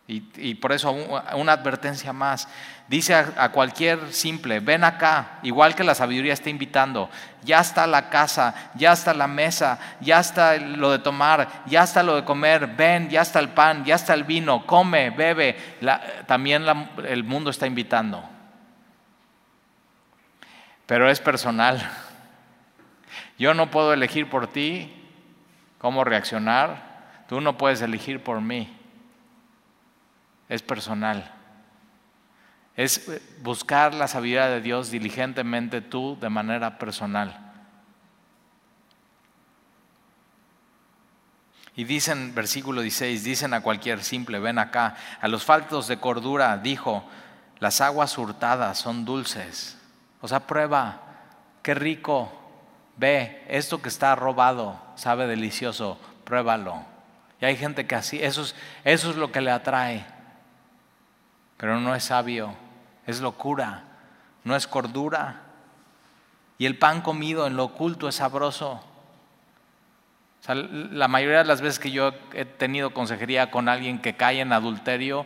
Y, 0.05 0.55
por 0.55 0.73
eso 0.73 0.91
una 0.91 1.53
advertencia 1.53 2.11
más. 2.11 2.49
Dice 2.89 3.15
a, 3.15 3.49
cualquier 3.49 4.11
simple, 4.11 4.59
ven 4.59 4.83
acá, 4.83 5.39
igual 5.43 5.75
que 5.75 5.85
la 5.85 5.95
sabiduría 5.95 6.33
está 6.33 6.49
invitando, 6.49 7.09
ya 7.41 7.61
está 7.61 7.87
la 7.87 8.09
casa, 8.09 8.71
ya 8.75 8.91
está 8.91 9.13
la 9.13 9.27
mesa, 9.27 9.79
ya 10.01 10.19
está 10.19 10.57
lo 10.57 10.91
de 10.91 10.99
tomar, 10.99 11.63
ya 11.65 11.83
está 11.83 12.03
lo 12.03 12.17
de 12.17 12.25
comer, 12.25 12.67
ven, 12.67 13.09
ya 13.09 13.21
está 13.21 13.39
el 13.39 13.49
pan, 13.49 13.85
ya 13.85 13.95
está 13.95 14.13
el 14.13 14.25
vino, 14.25 14.65
come, 14.65 15.11
bebe. 15.11 15.55
también 16.27 16.65
el 17.07 17.23
mundo 17.23 17.49
está 17.49 17.65
invitando. 17.65 18.29
Pero 20.85 21.09
es 21.09 21.21
personal. 21.21 21.89
Yo 23.39 23.53
no 23.53 23.71
puedo 23.71 23.93
elegir 23.93 24.29
por 24.29 24.47
ti 24.47 24.93
cómo 25.77 26.03
reaccionar, 26.03 27.23
tú 27.29 27.39
no 27.39 27.57
puedes 27.57 27.81
elegir 27.81 28.21
por 28.21 28.41
mí. 28.41 28.82
Es 30.53 30.61
personal. 30.61 31.33
Es 32.75 33.09
buscar 33.41 33.95
la 33.95 34.07
sabiduría 34.07 34.49
de 34.49 34.61
Dios 34.61 34.91
diligentemente 34.91 35.81
tú 35.81 36.15
de 36.21 36.29
manera 36.29 36.77
personal. 36.77 37.51
Y 41.75 41.85
dicen, 41.85 42.35
versículo 42.35 42.81
16, 42.81 43.23
dicen 43.23 43.55
a 43.55 43.61
cualquier 43.61 44.03
simple, 44.03 44.37
ven 44.37 44.59
acá, 44.59 44.95
a 45.19 45.27
los 45.27 45.43
faltos 45.43 45.87
de 45.87 45.97
cordura 45.97 46.55
dijo, 46.59 47.03
las 47.57 47.81
aguas 47.81 48.15
hurtadas 48.19 48.77
son 48.77 49.05
dulces. 49.05 49.79
O 50.21 50.27
sea, 50.27 50.41
prueba, 50.41 51.01
qué 51.63 51.73
rico, 51.73 52.31
ve, 52.97 53.43
esto 53.47 53.81
que 53.81 53.89
está 53.89 54.15
robado 54.15 54.79
sabe 54.93 55.25
delicioso, 55.25 55.99
pruébalo. 56.25 56.85
Y 57.41 57.45
hay 57.45 57.57
gente 57.57 57.87
que 57.87 57.95
así, 57.95 58.21
eso 58.21 58.43
es, 58.43 58.53
eso 58.83 59.09
es 59.09 59.15
lo 59.15 59.31
que 59.31 59.41
le 59.41 59.49
atrae, 59.49 60.05
pero 61.63 61.79
no 61.79 61.95
es 61.95 62.03
sabio, 62.03 62.53
es 63.07 63.21
locura, 63.21 63.83
no 64.43 64.53
es 64.53 64.67
cordura. 64.67 65.43
Y 66.57 66.65
el 66.65 66.77
pan 66.77 66.99
comido 66.99 67.47
en 67.47 67.55
lo 67.55 67.63
oculto 67.63 68.09
es 68.09 68.15
sabroso. 68.15 68.83
la 70.45 71.07
mayoría 71.07 71.37
de 71.37 71.45
las 71.45 71.61
veces 71.61 71.79
que 71.79 71.91
yo 71.91 72.11
he 72.33 72.43
tenido 72.43 72.93
consejería 72.93 73.49
con 73.49 73.69
alguien 73.69 73.99
que 73.99 74.17
cae 74.17 74.41
en 74.41 74.51
adulterio, 74.51 75.25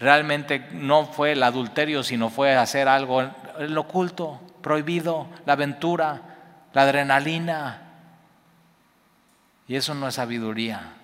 realmente 0.00 0.66
no 0.72 1.06
fue 1.06 1.30
el 1.30 1.44
adulterio, 1.44 2.02
sino 2.02 2.28
fue 2.28 2.56
hacer 2.56 2.88
algo 2.88 3.22
en 3.22 3.72
lo 3.72 3.82
oculto, 3.82 4.40
prohibido, 4.60 5.28
la 5.46 5.52
aventura, 5.52 6.22
la 6.72 6.82
adrenalina. 6.82 7.82
Y 9.68 9.76
eso 9.76 9.94
no 9.94 10.08
es 10.08 10.16
sabiduría, 10.16 10.94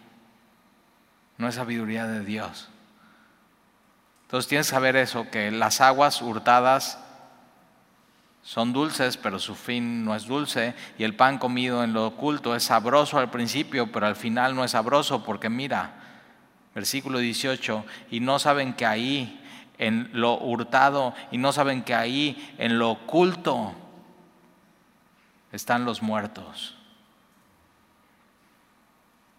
no 1.39 1.47
es 1.47 1.55
sabiduría 1.55 2.09
de 2.09 2.25
Dios. 2.25 2.70
Entonces 4.35 4.49
tienes 4.49 4.66
que 4.66 4.74
saber 4.74 4.97
eso, 4.97 5.30
que 5.30 5.53
las 5.53 5.80
aguas 5.80 6.20
hurtadas 6.20 6.99
son 8.43 8.72
dulces, 8.72 9.16
pero 9.16 9.39
su 9.39 9.55
fin 9.55 10.05
no 10.05 10.12
es 10.16 10.26
dulce, 10.26 10.74
y 10.99 11.05
el 11.05 11.14
pan 11.14 11.39
comido 11.39 11.85
en 11.85 11.93
lo 11.93 12.09
oculto 12.09 12.57
es 12.57 12.64
sabroso 12.64 13.16
al 13.16 13.30
principio, 13.30 13.93
pero 13.93 14.09
al 14.09 14.16
final 14.16 14.57
no 14.57 14.64
es 14.64 14.72
sabroso, 14.72 15.22
porque 15.22 15.49
mira, 15.49 15.93
versículo 16.74 17.20
18, 17.20 17.87
y 18.11 18.18
no 18.18 18.41
saben 18.41 18.74
que 18.74 18.87
ahí 18.87 19.41
en 19.78 20.11
lo 20.12 20.37
hurtado, 20.37 21.14
y 21.30 21.39
no 21.39 21.53
saben 21.53 21.85
que 21.85 21.95
ahí 21.95 22.57
en 22.59 22.76
lo 22.80 22.91
oculto 22.91 23.72
están 25.53 25.85
los 25.85 26.03
muertos, 26.03 26.74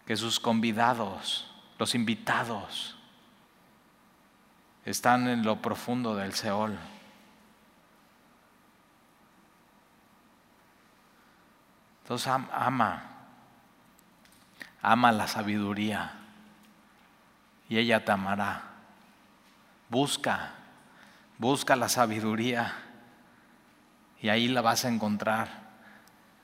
que 0.06 0.16
sus 0.16 0.40
convidados, 0.40 1.54
los 1.78 1.94
invitados, 1.94 2.95
están 4.86 5.28
en 5.28 5.42
lo 5.42 5.60
profundo 5.60 6.14
del 6.14 6.32
Seol. 6.32 6.78
Entonces 12.02 12.28
ama, 12.28 13.02
ama 14.80 15.10
la 15.10 15.26
sabiduría 15.26 16.12
y 17.68 17.78
ella 17.78 18.04
te 18.04 18.12
amará. 18.12 18.62
Busca, 19.88 20.52
busca 21.36 21.74
la 21.74 21.88
sabiduría 21.88 22.72
y 24.20 24.28
ahí 24.28 24.46
la 24.46 24.62
vas 24.62 24.84
a 24.84 24.88
encontrar. 24.88 25.66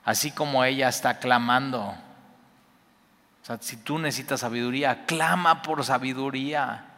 Así 0.03 0.31
como 0.31 0.65
ella 0.65 0.89
está 0.89 1.19
clamando. 1.19 1.81
O 1.81 3.45
sea, 3.45 3.57
si 3.61 3.77
tú 3.77 3.99
necesitas 3.99 4.41
sabiduría, 4.41 5.05
clama 5.05 5.61
por 5.61 5.83
sabiduría. 5.85 6.92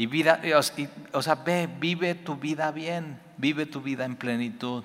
Y 0.00 0.06
vida, 0.06 0.40
o 1.12 1.22
sea, 1.22 1.34
ve, 1.34 1.66
vive 1.66 2.14
tu 2.14 2.36
vida 2.36 2.70
bien, 2.70 3.20
vive 3.36 3.66
tu 3.66 3.82
vida 3.82 4.04
en 4.04 4.14
plenitud. 4.14 4.84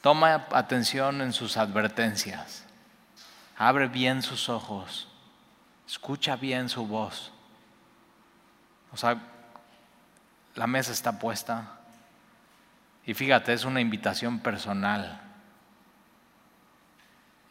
Toma 0.00 0.46
atención 0.50 1.20
en 1.20 1.34
sus 1.34 1.58
advertencias. 1.58 2.64
Abre 3.58 3.86
bien 3.88 4.22
sus 4.22 4.48
ojos. 4.48 5.08
Escucha 5.86 6.36
bien 6.36 6.70
su 6.70 6.86
voz. 6.86 7.32
O 8.92 8.96
sea, 8.96 9.20
la 10.54 10.66
mesa 10.66 10.92
está 10.92 11.18
puesta. 11.18 11.78
Y 13.04 13.12
fíjate, 13.12 13.52
es 13.52 13.66
una 13.66 13.82
invitación 13.82 14.38
personal. 14.38 15.20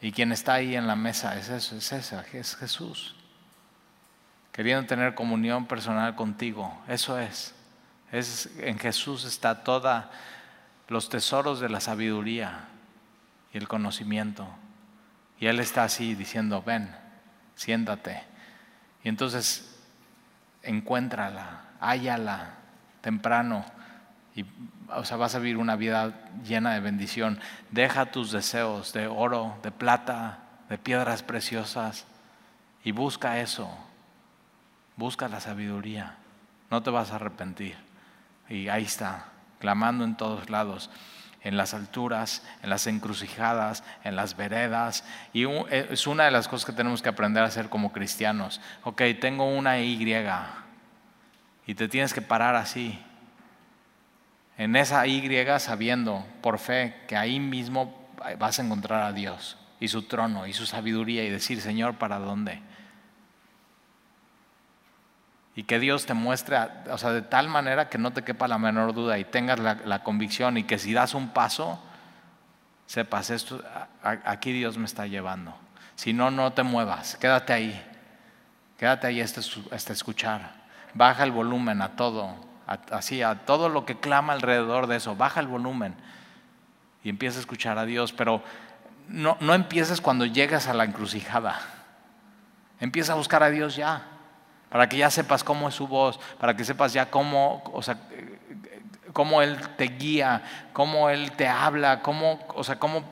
Y 0.00 0.10
quien 0.10 0.32
está 0.32 0.54
ahí 0.54 0.74
en 0.74 0.88
la 0.88 0.96
mesa 0.96 1.38
es 1.38 1.48
eso, 1.50 1.76
es 1.76 1.92
esa, 1.92 2.22
es 2.32 2.56
Jesús 2.56 3.14
queriendo 4.56 4.86
tener 4.86 5.14
comunión 5.14 5.66
personal 5.66 6.16
contigo. 6.16 6.82
Eso 6.88 7.18
es. 7.18 7.54
es 8.10 8.50
en 8.58 8.78
Jesús 8.78 9.24
está 9.24 9.62
toda 9.62 10.10
los 10.88 11.10
tesoros 11.10 11.60
de 11.60 11.68
la 11.68 11.80
sabiduría 11.80 12.64
y 13.52 13.58
el 13.58 13.68
conocimiento. 13.68 14.48
Y 15.38 15.46
Él 15.46 15.60
está 15.60 15.84
así 15.84 16.14
diciendo, 16.14 16.62
ven, 16.62 16.88
siéntate. 17.54 18.22
Y 19.04 19.10
entonces 19.10 19.78
encuéntrala, 20.62 21.64
hállala 21.78 22.54
temprano. 23.02 23.62
Y, 24.34 24.46
o 24.88 25.04
sea, 25.04 25.18
vas 25.18 25.34
a 25.34 25.38
vivir 25.38 25.58
una 25.58 25.76
vida 25.76 26.14
llena 26.46 26.72
de 26.72 26.80
bendición. 26.80 27.40
Deja 27.70 28.06
tus 28.06 28.32
deseos 28.32 28.94
de 28.94 29.06
oro, 29.06 29.58
de 29.62 29.70
plata, 29.70 30.38
de 30.70 30.78
piedras 30.78 31.22
preciosas 31.22 32.06
y 32.84 32.92
busca 32.92 33.38
eso. 33.38 33.70
Busca 34.96 35.28
la 35.28 35.40
sabiduría, 35.40 36.16
no 36.70 36.82
te 36.82 36.90
vas 36.90 37.12
a 37.12 37.16
arrepentir. 37.16 37.76
Y 38.48 38.68
ahí 38.68 38.84
está, 38.84 39.26
clamando 39.58 40.04
en 40.04 40.16
todos 40.16 40.50
lados, 40.50 40.90
en 41.42 41.56
las 41.56 41.74
alturas, 41.74 42.42
en 42.62 42.70
las 42.70 42.86
encrucijadas, 42.86 43.84
en 44.04 44.16
las 44.16 44.36
veredas. 44.36 45.04
Y 45.32 45.44
eh, 45.44 45.88
es 45.90 46.06
una 46.06 46.24
de 46.24 46.30
las 46.30 46.48
cosas 46.48 46.66
que 46.66 46.72
tenemos 46.72 47.02
que 47.02 47.08
aprender 47.08 47.42
a 47.42 47.46
hacer 47.46 47.68
como 47.68 47.92
cristianos. 47.92 48.60
Ok, 48.82 49.02
tengo 49.20 49.44
una 49.44 49.80
Y 49.80 49.96
y 51.66 51.74
te 51.74 51.88
tienes 51.88 52.14
que 52.14 52.22
parar 52.22 52.54
así. 52.54 52.98
En 54.56 54.76
esa 54.76 55.06
Y 55.06 55.28
sabiendo 55.58 56.26
por 56.40 56.58
fe 56.58 56.94
que 57.06 57.16
ahí 57.16 57.38
mismo 57.38 58.08
vas 58.38 58.58
a 58.58 58.62
encontrar 58.62 59.02
a 59.02 59.12
Dios 59.12 59.58
y 59.78 59.88
su 59.88 60.02
trono 60.02 60.46
y 60.46 60.52
su 60.52 60.64
sabiduría 60.64 61.24
y 61.24 61.30
decir, 61.30 61.60
Señor, 61.60 61.96
¿para 61.96 62.18
dónde? 62.18 62.62
Y 65.56 65.62
que 65.62 65.78
Dios 65.78 66.04
te 66.04 66.12
muestre, 66.12 66.58
o 66.90 66.98
sea, 66.98 67.12
de 67.12 67.22
tal 67.22 67.48
manera 67.48 67.88
que 67.88 67.96
no 67.96 68.12
te 68.12 68.22
quepa 68.22 68.46
la 68.46 68.58
menor 68.58 68.92
duda 68.92 69.18
y 69.18 69.24
tengas 69.24 69.58
la, 69.58 70.02
convicción 70.02 70.58
y 70.58 70.64
que 70.64 70.78
si 70.78 70.92
das 70.92 71.14
un 71.14 71.30
paso, 71.30 71.82
sepas, 72.84 73.30
esto, 73.30 73.64
aquí 74.02 74.52
Dios 74.52 74.76
me 74.76 74.84
está 74.84 75.06
llevando. 75.06 75.56
Si 75.94 76.12
no, 76.12 76.30
no 76.30 76.52
te 76.52 76.62
muevas, 76.62 77.16
quédate 77.16 77.54
ahí, 77.54 77.86
quédate 78.78 79.06
ahí 79.06 79.22
hasta, 79.22 79.40
escuchar. 79.94 80.52
Baja 80.92 81.24
el 81.24 81.32
volumen 81.32 81.80
a 81.80 81.96
todo, 81.96 82.36
así, 82.66 83.22
a 83.22 83.46
todo 83.46 83.70
lo 83.70 83.86
que 83.86 83.98
clama 83.98 84.34
alrededor 84.34 84.86
de 84.86 84.96
eso, 84.96 85.16
baja 85.16 85.40
el 85.40 85.46
volumen 85.46 85.94
y 87.02 87.08
empieza 87.08 87.38
a 87.38 87.40
escuchar 87.40 87.78
a 87.78 87.86
Dios, 87.86 88.12
pero 88.12 88.42
no, 89.08 89.38
no 89.40 89.54
empieces 89.54 90.02
cuando 90.02 90.26
llegas 90.26 90.68
a 90.68 90.74
la 90.74 90.84
encrucijada, 90.84 91.58
empieza 92.78 93.14
a 93.14 93.16
buscar 93.16 93.42
a 93.42 93.48
Dios 93.48 93.74
ya 93.74 94.10
para 94.70 94.88
que 94.88 94.96
ya 94.96 95.10
sepas 95.10 95.44
cómo 95.44 95.68
es 95.68 95.74
su 95.74 95.86
voz, 95.86 96.18
para 96.38 96.56
que 96.56 96.64
sepas 96.64 96.92
ya 96.92 97.10
cómo, 97.10 97.62
o 97.72 97.82
sea, 97.82 97.98
cómo 99.12 99.42
Él 99.42 99.58
te 99.76 99.84
guía, 99.84 100.42
cómo 100.72 101.08
Él 101.08 101.32
te 101.32 101.48
habla, 101.48 102.02
cómo, 102.02 102.40
o 102.54 102.64
sea, 102.64 102.78
cómo 102.78 103.04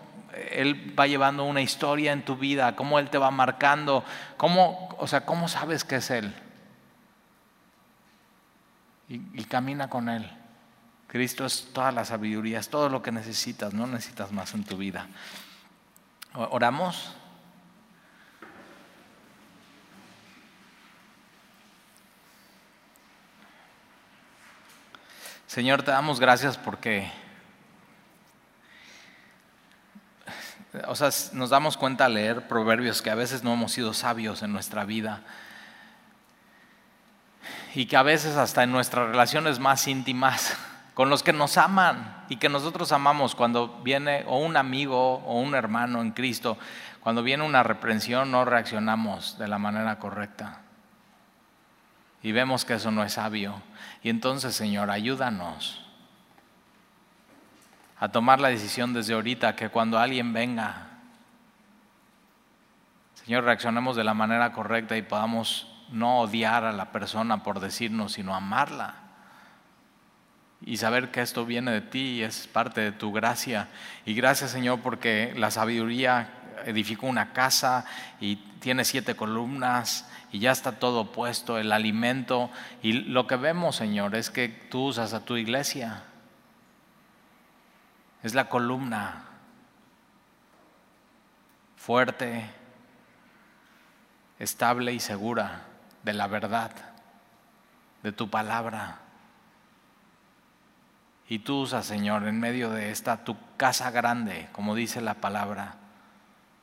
Él 0.50 0.94
va 0.98 1.06
llevando 1.06 1.44
una 1.44 1.60
historia 1.62 2.12
en 2.12 2.24
tu 2.24 2.36
vida, 2.36 2.76
cómo 2.76 2.98
Él 2.98 3.08
te 3.10 3.18
va 3.18 3.30
marcando, 3.30 4.04
cómo, 4.36 4.94
o 4.98 5.06
sea, 5.06 5.24
cómo 5.24 5.48
sabes 5.48 5.84
que 5.84 5.96
es 5.96 6.10
Él. 6.10 6.34
Y, 9.08 9.20
y 9.40 9.44
camina 9.44 9.88
con 9.88 10.08
Él. 10.08 10.30
Cristo 11.06 11.46
es 11.46 11.70
toda 11.72 11.92
la 11.92 12.04
sabiduría, 12.04 12.58
es 12.58 12.68
todo 12.68 12.88
lo 12.88 13.00
que 13.00 13.12
necesitas, 13.12 13.72
no 13.72 13.86
necesitas 13.86 14.32
más 14.32 14.52
en 14.54 14.64
tu 14.64 14.76
vida. 14.76 15.06
Oramos. 16.34 17.14
Señor, 25.54 25.84
te 25.84 25.92
damos 25.92 26.18
gracias 26.18 26.58
porque, 26.58 27.08
o 30.88 30.96
sea, 30.96 31.10
nos 31.32 31.50
damos 31.50 31.76
cuenta 31.76 32.06
al 32.06 32.14
leer 32.14 32.48
proverbios 32.48 33.02
que 33.02 33.10
a 33.10 33.14
veces 33.14 33.44
no 33.44 33.52
hemos 33.52 33.70
sido 33.70 33.94
sabios 33.94 34.42
en 34.42 34.52
nuestra 34.52 34.84
vida 34.84 35.22
y 37.72 37.86
que 37.86 37.96
a 37.96 38.02
veces 38.02 38.34
hasta 38.36 38.64
en 38.64 38.72
nuestras 38.72 39.06
relaciones 39.10 39.60
más 39.60 39.86
íntimas, 39.86 40.56
con 40.92 41.08
los 41.08 41.22
que 41.22 41.32
nos 41.32 41.56
aman 41.56 42.24
y 42.28 42.38
que 42.38 42.48
nosotros 42.48 42.90
amamos 42.90 43.36
cuando 43.36 43.80
viene 43.84 44.24
o 44.26 44.38
un 44.38 44.56
amigo 44.56 45.18
o 45.18 45.38
un 45.38 45.54
hermano 45.54 46.00
en 46.00 46.10
Cristo, 46.10 46.58
cuando 46.98 47.22
viene 47.22 47.44
una 47.44 47.62
reprensión 47.62 48.32
no 48.32 48.44
reaccionamos 48.44 49.38
de 49.38 49.46
la 49.46 49.58
manera 49.58 50.00
correcta 50.00 50.63
y 52.24 52.32
vemos 52.32 52.64
que 52.64 52.72
eso 52.72 52.90
no 52.90 53.04
es 53.04 53.12
sabio. 53.12 53.60
Y 54.02 54.08
entonces, 54.08 54.56
Señor, 54.56 54.90
ayúdanos 54.90 55.84
a 58.00 58.08
tomar 58.08 58.40
la 58.40 58.48
decisión 58.48 58.94
desde 58.94 59.12
ahorita 59.12 59.54
que 59.54 59.68
cuando 59.68 59.98
alguien 59.98 60.32
venga, 60.32 60.88
Señor, 63.12 63.44
reaccionemos 63.44 63.94
de 63.94 64.04
la 64.04 64.14
manera 64.14 64.52
correcta 64.52 64.96
y 64.96 65.02
podamos 65.02 65.70
no 65.90 66.20
odiar 66.20 66.64
a 66.64 66.72
la 66.72 66.92
persona 66.92 67.42
por 67.42 67.60
decirnos, 67.60 68.14
sino 68.14 68.34
amarla. 68.34 68.94
Y 70.62 70.78
saber 70.78 71.10
que 71.10 71.20
esto 71.20 71.44
viene 71.44 71.72
de 71.72 71.82
ti 71.82 72.00
y 72.00 72.22
es 72.22 72.46
parte 72.46 72.80
de 72.80 72.92
tu 72.92 73.12
gracia. 73.12 73.68
Y 74.06 74.14
gracias, 74.14 74.50
Señor, 74.50 74.80
porque 74.80 75.34
la 75.36 75.50
sabiduría 75.50 76.30
edificó 76.64 77.06
una 77.06 77.34
casa 77.34 77.84
y 78.18 78.36
tiene 78.36 78.86
siete 78.86 79.14
columnas 79.14 80.08
y 80.34 80.40
ya 80.40 80.50
está 80.50 80.80
todo 80.80 81.12
puesto, 81.12 81.58
el 81.58 81.70
alimento. 81.70 82.50
Y 82.82 82.92
lo 82.92 83.28
que 83.28 83.36
vemos, 83.36 83.76
Señor, 83.76 84.16
es 84.16 84.30
que 84.30 84.48
tú 84.48 84.86
usas 84.86 85.14
a 85.14 85.24
tu 85.24 85.36
iglesia. 85.36 86.02
Es 88.20 88.34
la 88.34 88.48
columna 88.48 89.26
fuerte, 91.76 92.50
estable 94.40 94.92
y 94.92 94.98
segura 94.98 95.66
de 96.02 96.14
la 96.14 96.26
verdad, 96.26 96.72
de 98.02 98.10
tu 98.10 98.28
palabra. 98.28 99.02
Y 101.28 101.38
tú 101.38 101.60
usas, 101.60 101.86
Señor, 101.86 102.26
en 102.26 102.40
medio 102.40 102.70
de 102.70 102.90
esta 102.90 103.22
tu 103.22 103.36
casa 103.56 103.92
grande, 103.92 104.48
como 104.50 104.74
dice 104.74 105.00
la 105.00 105.14
palabra, 105.14 105.76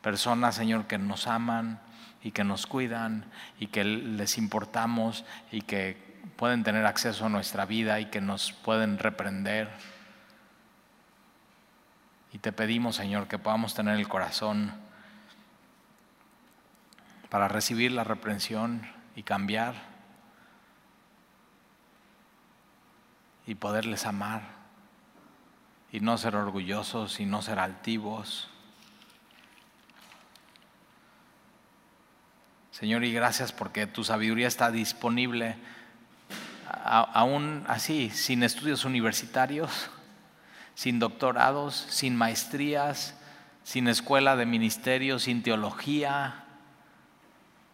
Personas, 0.01 0.55
Señor, 0.55 0.87
que 0.87 0.97
nos 0.97 1.25
aman 1.25 1.79
y 2.23 2.31
que 2.31 2.43
nos 2.43 2.67
cuidan 2.67 3.25
y 3.59 3.67
que 3.67 3.83
les 3.83 4.37
importamos 4.37 5.25
y 5.51 5.61
que 5.61 6.11
pueden 6.35 6.63
tener 6.63 6.85
acceso 6.85 7.25
a 7.25 7.29
nuestra 7.29 7.65
vida 7.65 7.99
y 7.99 8.05
que 8.05 8.21
nos 8.21 8.51
pueden 8.51 8.97
reprender. 8.97 9.69
Y 12.33 12.37
te 12.37 12.51
pedimos, 12.51 12.95
Señor, 12.95 13.27
que 13.27 13.37
podamos 13.37 13.73
tener 13.73 13.97
el 13.97 14.07
corazón 14.07 14.71
para 17.29 17.47
recibir 17.47 17.91
la 17.91 18.03
reprensión 18.03 18.87
y 19.15 19.23
cambiar 19.23 19.75
y 23.47 23.55
poderles 23.55 24.05
amar 24.05 24.41
y 25.91 25.99
no 25.99 26.17
ser 26.17 26.35
orgullosos 26.35 27.19
y 27.19 27.25
no 27.25 27.41
ser 27.41 27.59
altivos. 27.59 28.49
Señor, 32.71 33.03
y 33.03 33.11
gracias 33.11 33.51
porque 33.51 33.85
tu 33.85 34.03
sabiduría 34.03 34.47
está 34.47 34.71
disponible 34.71 35.57
aún 36.65 37.65
así, 37.67 38.09
sin 38.09 38.43
estudios 38.43 38.85
universitarios, 38.85 39.89
sin 40.73 40.99
doctorados, 40.99 41.75
sin 41.89 42.15
maestrías, 42.15 43.17
sin 43.63 43.87
escuela 43.87 44.35
de 44.35 44.45
ministerio, 44.45 45.19
sin 45.19 45.43
teología, 45.43 46.45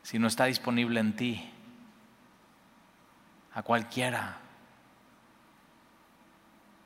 si 0.02 0.20
no 0.20 0.28
está 0.28 0.46
disponible 0.46 1.00
en 1.00 1.16
ti, 1.16 1.50
a 3.54 3.62
cualquiera. 3.62 4.38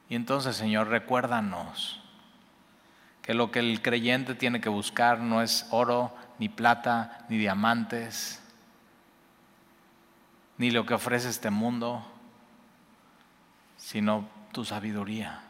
Y 0.10 0.16
entonces, 0.16 0.58
Señor, 0.58 0.90
recuérdanos 0.90 2.02
que 3.22 3.34
lo 3.34 3.52
que 3.52 3.60
el 3.60 3.82
creyente 3.82 4.36
tiene 4.36 4.60
que 4.60 4.70
buscar 4.70 5.20
no 5.20 5.42
es 5.42 5.68
oro, 5.72 6.14
ni 6.42 6.50
plata, 6.50 7.24
ni 7.30 7.38
diamantes, 7.38 8.42
ni 10.58 10.72
lo 10.72 10.88
que 10.88 10.96
ofrece 10.96 11.30
este 11.30 11.52
mundo, 11.52 12.04
sino 13.78 14.28
tu 14.52 14.66
sabiduría, 14.66 15.44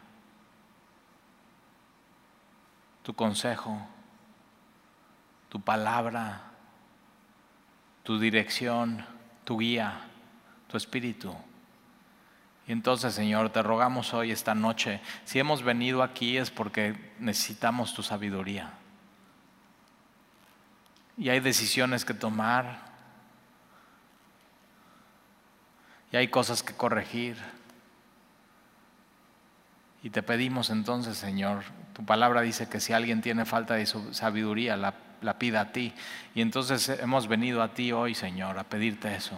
tu 3.03 3.13
consejo, 3.13 3.87
tu 5.47 5.61
palabra, 5.61 6.41
tu 8.03 8.19
dirección, 8.19 9.05
tu 9.45 9.59
guía, 9.59 9.93
tu 10.67 10.75
espíritu. 10.75 11.33
Y 12.67 12.73
entonces, 12.73 13.13
Señor, 13.13 13.49
te 13.51 13.63
rogamos 13.63 14.13
hoy, 14.13 14.31
esta 14.31 14.55
noche, 14.55 14.99
si 15.23 15.39
hemos 15.39 15.63
venido 15.63 16.03
aquí 16.03 16.35
es 16.35 16.51
porque 16.51 17.13
necesitamos 17.17 17.93
tu 17.93 18.03
sabiduría. 18.03 18.73
Y 21.18 21.30
hay 21.30 21.39
decisiones 21.39 22.05
que 22.05 22.14
tomar, 22.14 22.91
y 26.12 26.18
hay 26.18 26.28
cosas 26.28 26.62
que 26.64 26.74
corregir. 26.74 27.38
Y 30.03 30.09
te 30.09 30.24
pedimos 30.24 30.70
entonces, 30.70 31.18
Señor, 31.18 31.64
tu 31.93 32.05
palabra 32.05 32.41
dice 32.41 32.68
que 32.68 32.80
si 32.80 32.93
alguien 32.93 33.22
tiene 33.22 33.45
falta 33.45 33.76
de 33.76 33.86
sabiduría, 33.86 34.76
la, 34.76 34.93
pida 35.38 35.62
a 35.62 35.72
ti. 35.72 35.93
Y 36.36 36.41
entonces 36.41 36.89
hemos 36.89 37.28
venido 37.28 37.62
a 37.62 37.74
ti 37.74 37.91
hoy, 37.91 38.16
Señor, 38.16 38.57
a 38.57 38.64
pedirte 38.64 39.16
eso. 39.16 39.38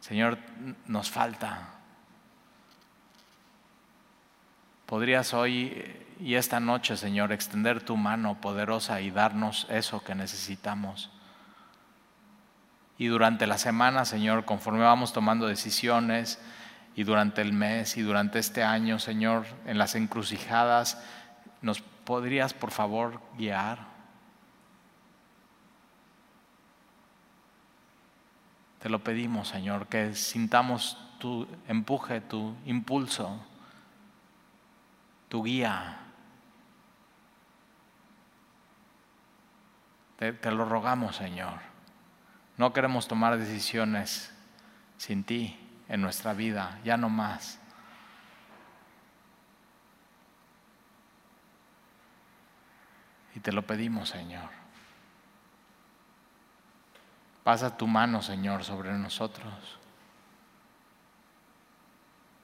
Señor, 0.00 0.38
nos 0.86 1.10
falta. 1.10 1.68
Podrías 4.86 5.32
hoy 5.32 5.96
y 6.20 6.34
esta 6.34 6.60
noche, 6.60 6.96
Señor, 6.96 7.32
extender 7.32 7.82
tu 7.82 7.96
mano 7.96 8.40
poderosa 8.40 9.00
y 9.00 9.10
darnos 9.10 9.66
eso 9.70 10.04
que 10.04 10.14
necesitamos. 10.14 11.10
Y 12.98 13.06
durante 13.06 13.46
la 13.46 13.58
semana, 13.58 14.04
Señor, 14.04 14.44
conforme 14.44 14.80
vamos 14.80 15.12
tomando 15.12 15.46
decisiones, 15.46 16.38
y 17.00 17.04
durante 17.04 17.40
el 17.40 17.52
mes 17.52 17.96
y 17.96 18.02
durante 18.02 18.38
este 18.38 18.62
año, 18.62 18.98
Señor, 18.98 19.46
en 19.66 19.78
las 19.78 19.94
encrucijadas, 19.94 21.02
¿nos 21.62 21.80
podrías, 21.80 22.52
por 22.52 22.70
favor, 22.70 23.20
guiar? 23.38 23.86
Te 28.80 28.88
lo 28.88 28.98
pedimos, 29.04 29.48
Señor, 29.48 29.86
que 29.86 30.14
sintamos 30.14 30.98
tu 31.18 31.46
empuje, 31.68 32.20
tu 32.20 32.54
impulso, 32.64 33.38
tu 35.28 35.44
guía. 35.44 35.98
Te, 40.20 40.50
lo 40.50 40.66
rogamos, 40.66 41.16
Señor. 41.16 41.54
No 42.58 42.74
queremos 42.74 43.08
tomar 43.08 43.38
decisiones 43.38 44.30
sin 44.98 45.24
ti 45.24 45.58
en 45.88 46.02
nuestra 46.02 46.34
vida, 46.34 46.78
ya 46.84 46.98
no 46.98 47.08
más. 47.08 47.58
Y 53.34 53.40
te 53.40 53.50
lo 53.50 53.62
pedimos, 53.62 54.10
Señor. 54.10 54.50
Pasa 57.42 57.74
tu 57.74 57.86
mano, 57.86 58.20
Señor, 58.20 58.62
sobre 58.62 58.92
nosotros. 58.92 59.78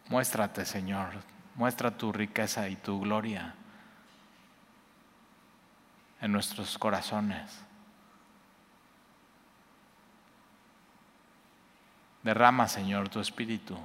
Muéstrate, 0.09 0.65
Señor. 0.65 1.11
Muestra 1.57 1.91
tu 1.91 2.11
riqueza 2.11 2.71
y 2.71 2.77
tu 2.77 3.03
gloria 3.03 3.55
en 6.23 6.33
nuestros 6.33 6.79
corazones. 6.79 7.66
Derrama, 12.27 12.67
Señor, 12.67 13.09
tu 13.09 13.21
espíritu 13.21 13.79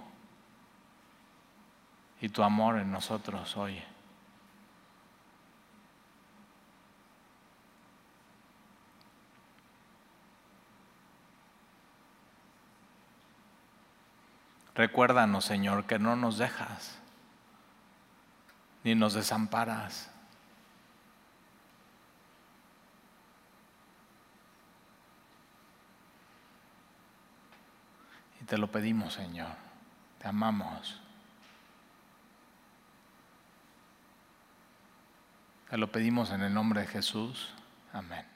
y 2.20 2.30
tu 2.30 2.42
amor 2.42 2.80
en 2.80 2.92
nosotros 2.92 3.56
hoy. 3.56 3.80
Recuérdanos, 14.74 15.46
Señor, 15.46 15.86
que 15.86 16.00
no 16.00 16.16
nos 16.16 16.40
dejas 16.40 16.98
ni 18.84 18.96
nos 18.96 19.14
desamparas. 19.14 20.11
Te 28.48 28.58
lo 28.58 28.72
pedimos, 28.72 29.14
Señor. 29.14 29.56
Te 30.20 30.28
amamos. 30.28 31.00
Te 35.70 35.78
lo 35.78 35.92
pedimos 35.92 36.32
en 36.32 36.42
el 36.42 36.54
nombre 36.54 36.82
de 36.82 36.88
Jesús. 36.88 37.54
Amén. 37.94 38.31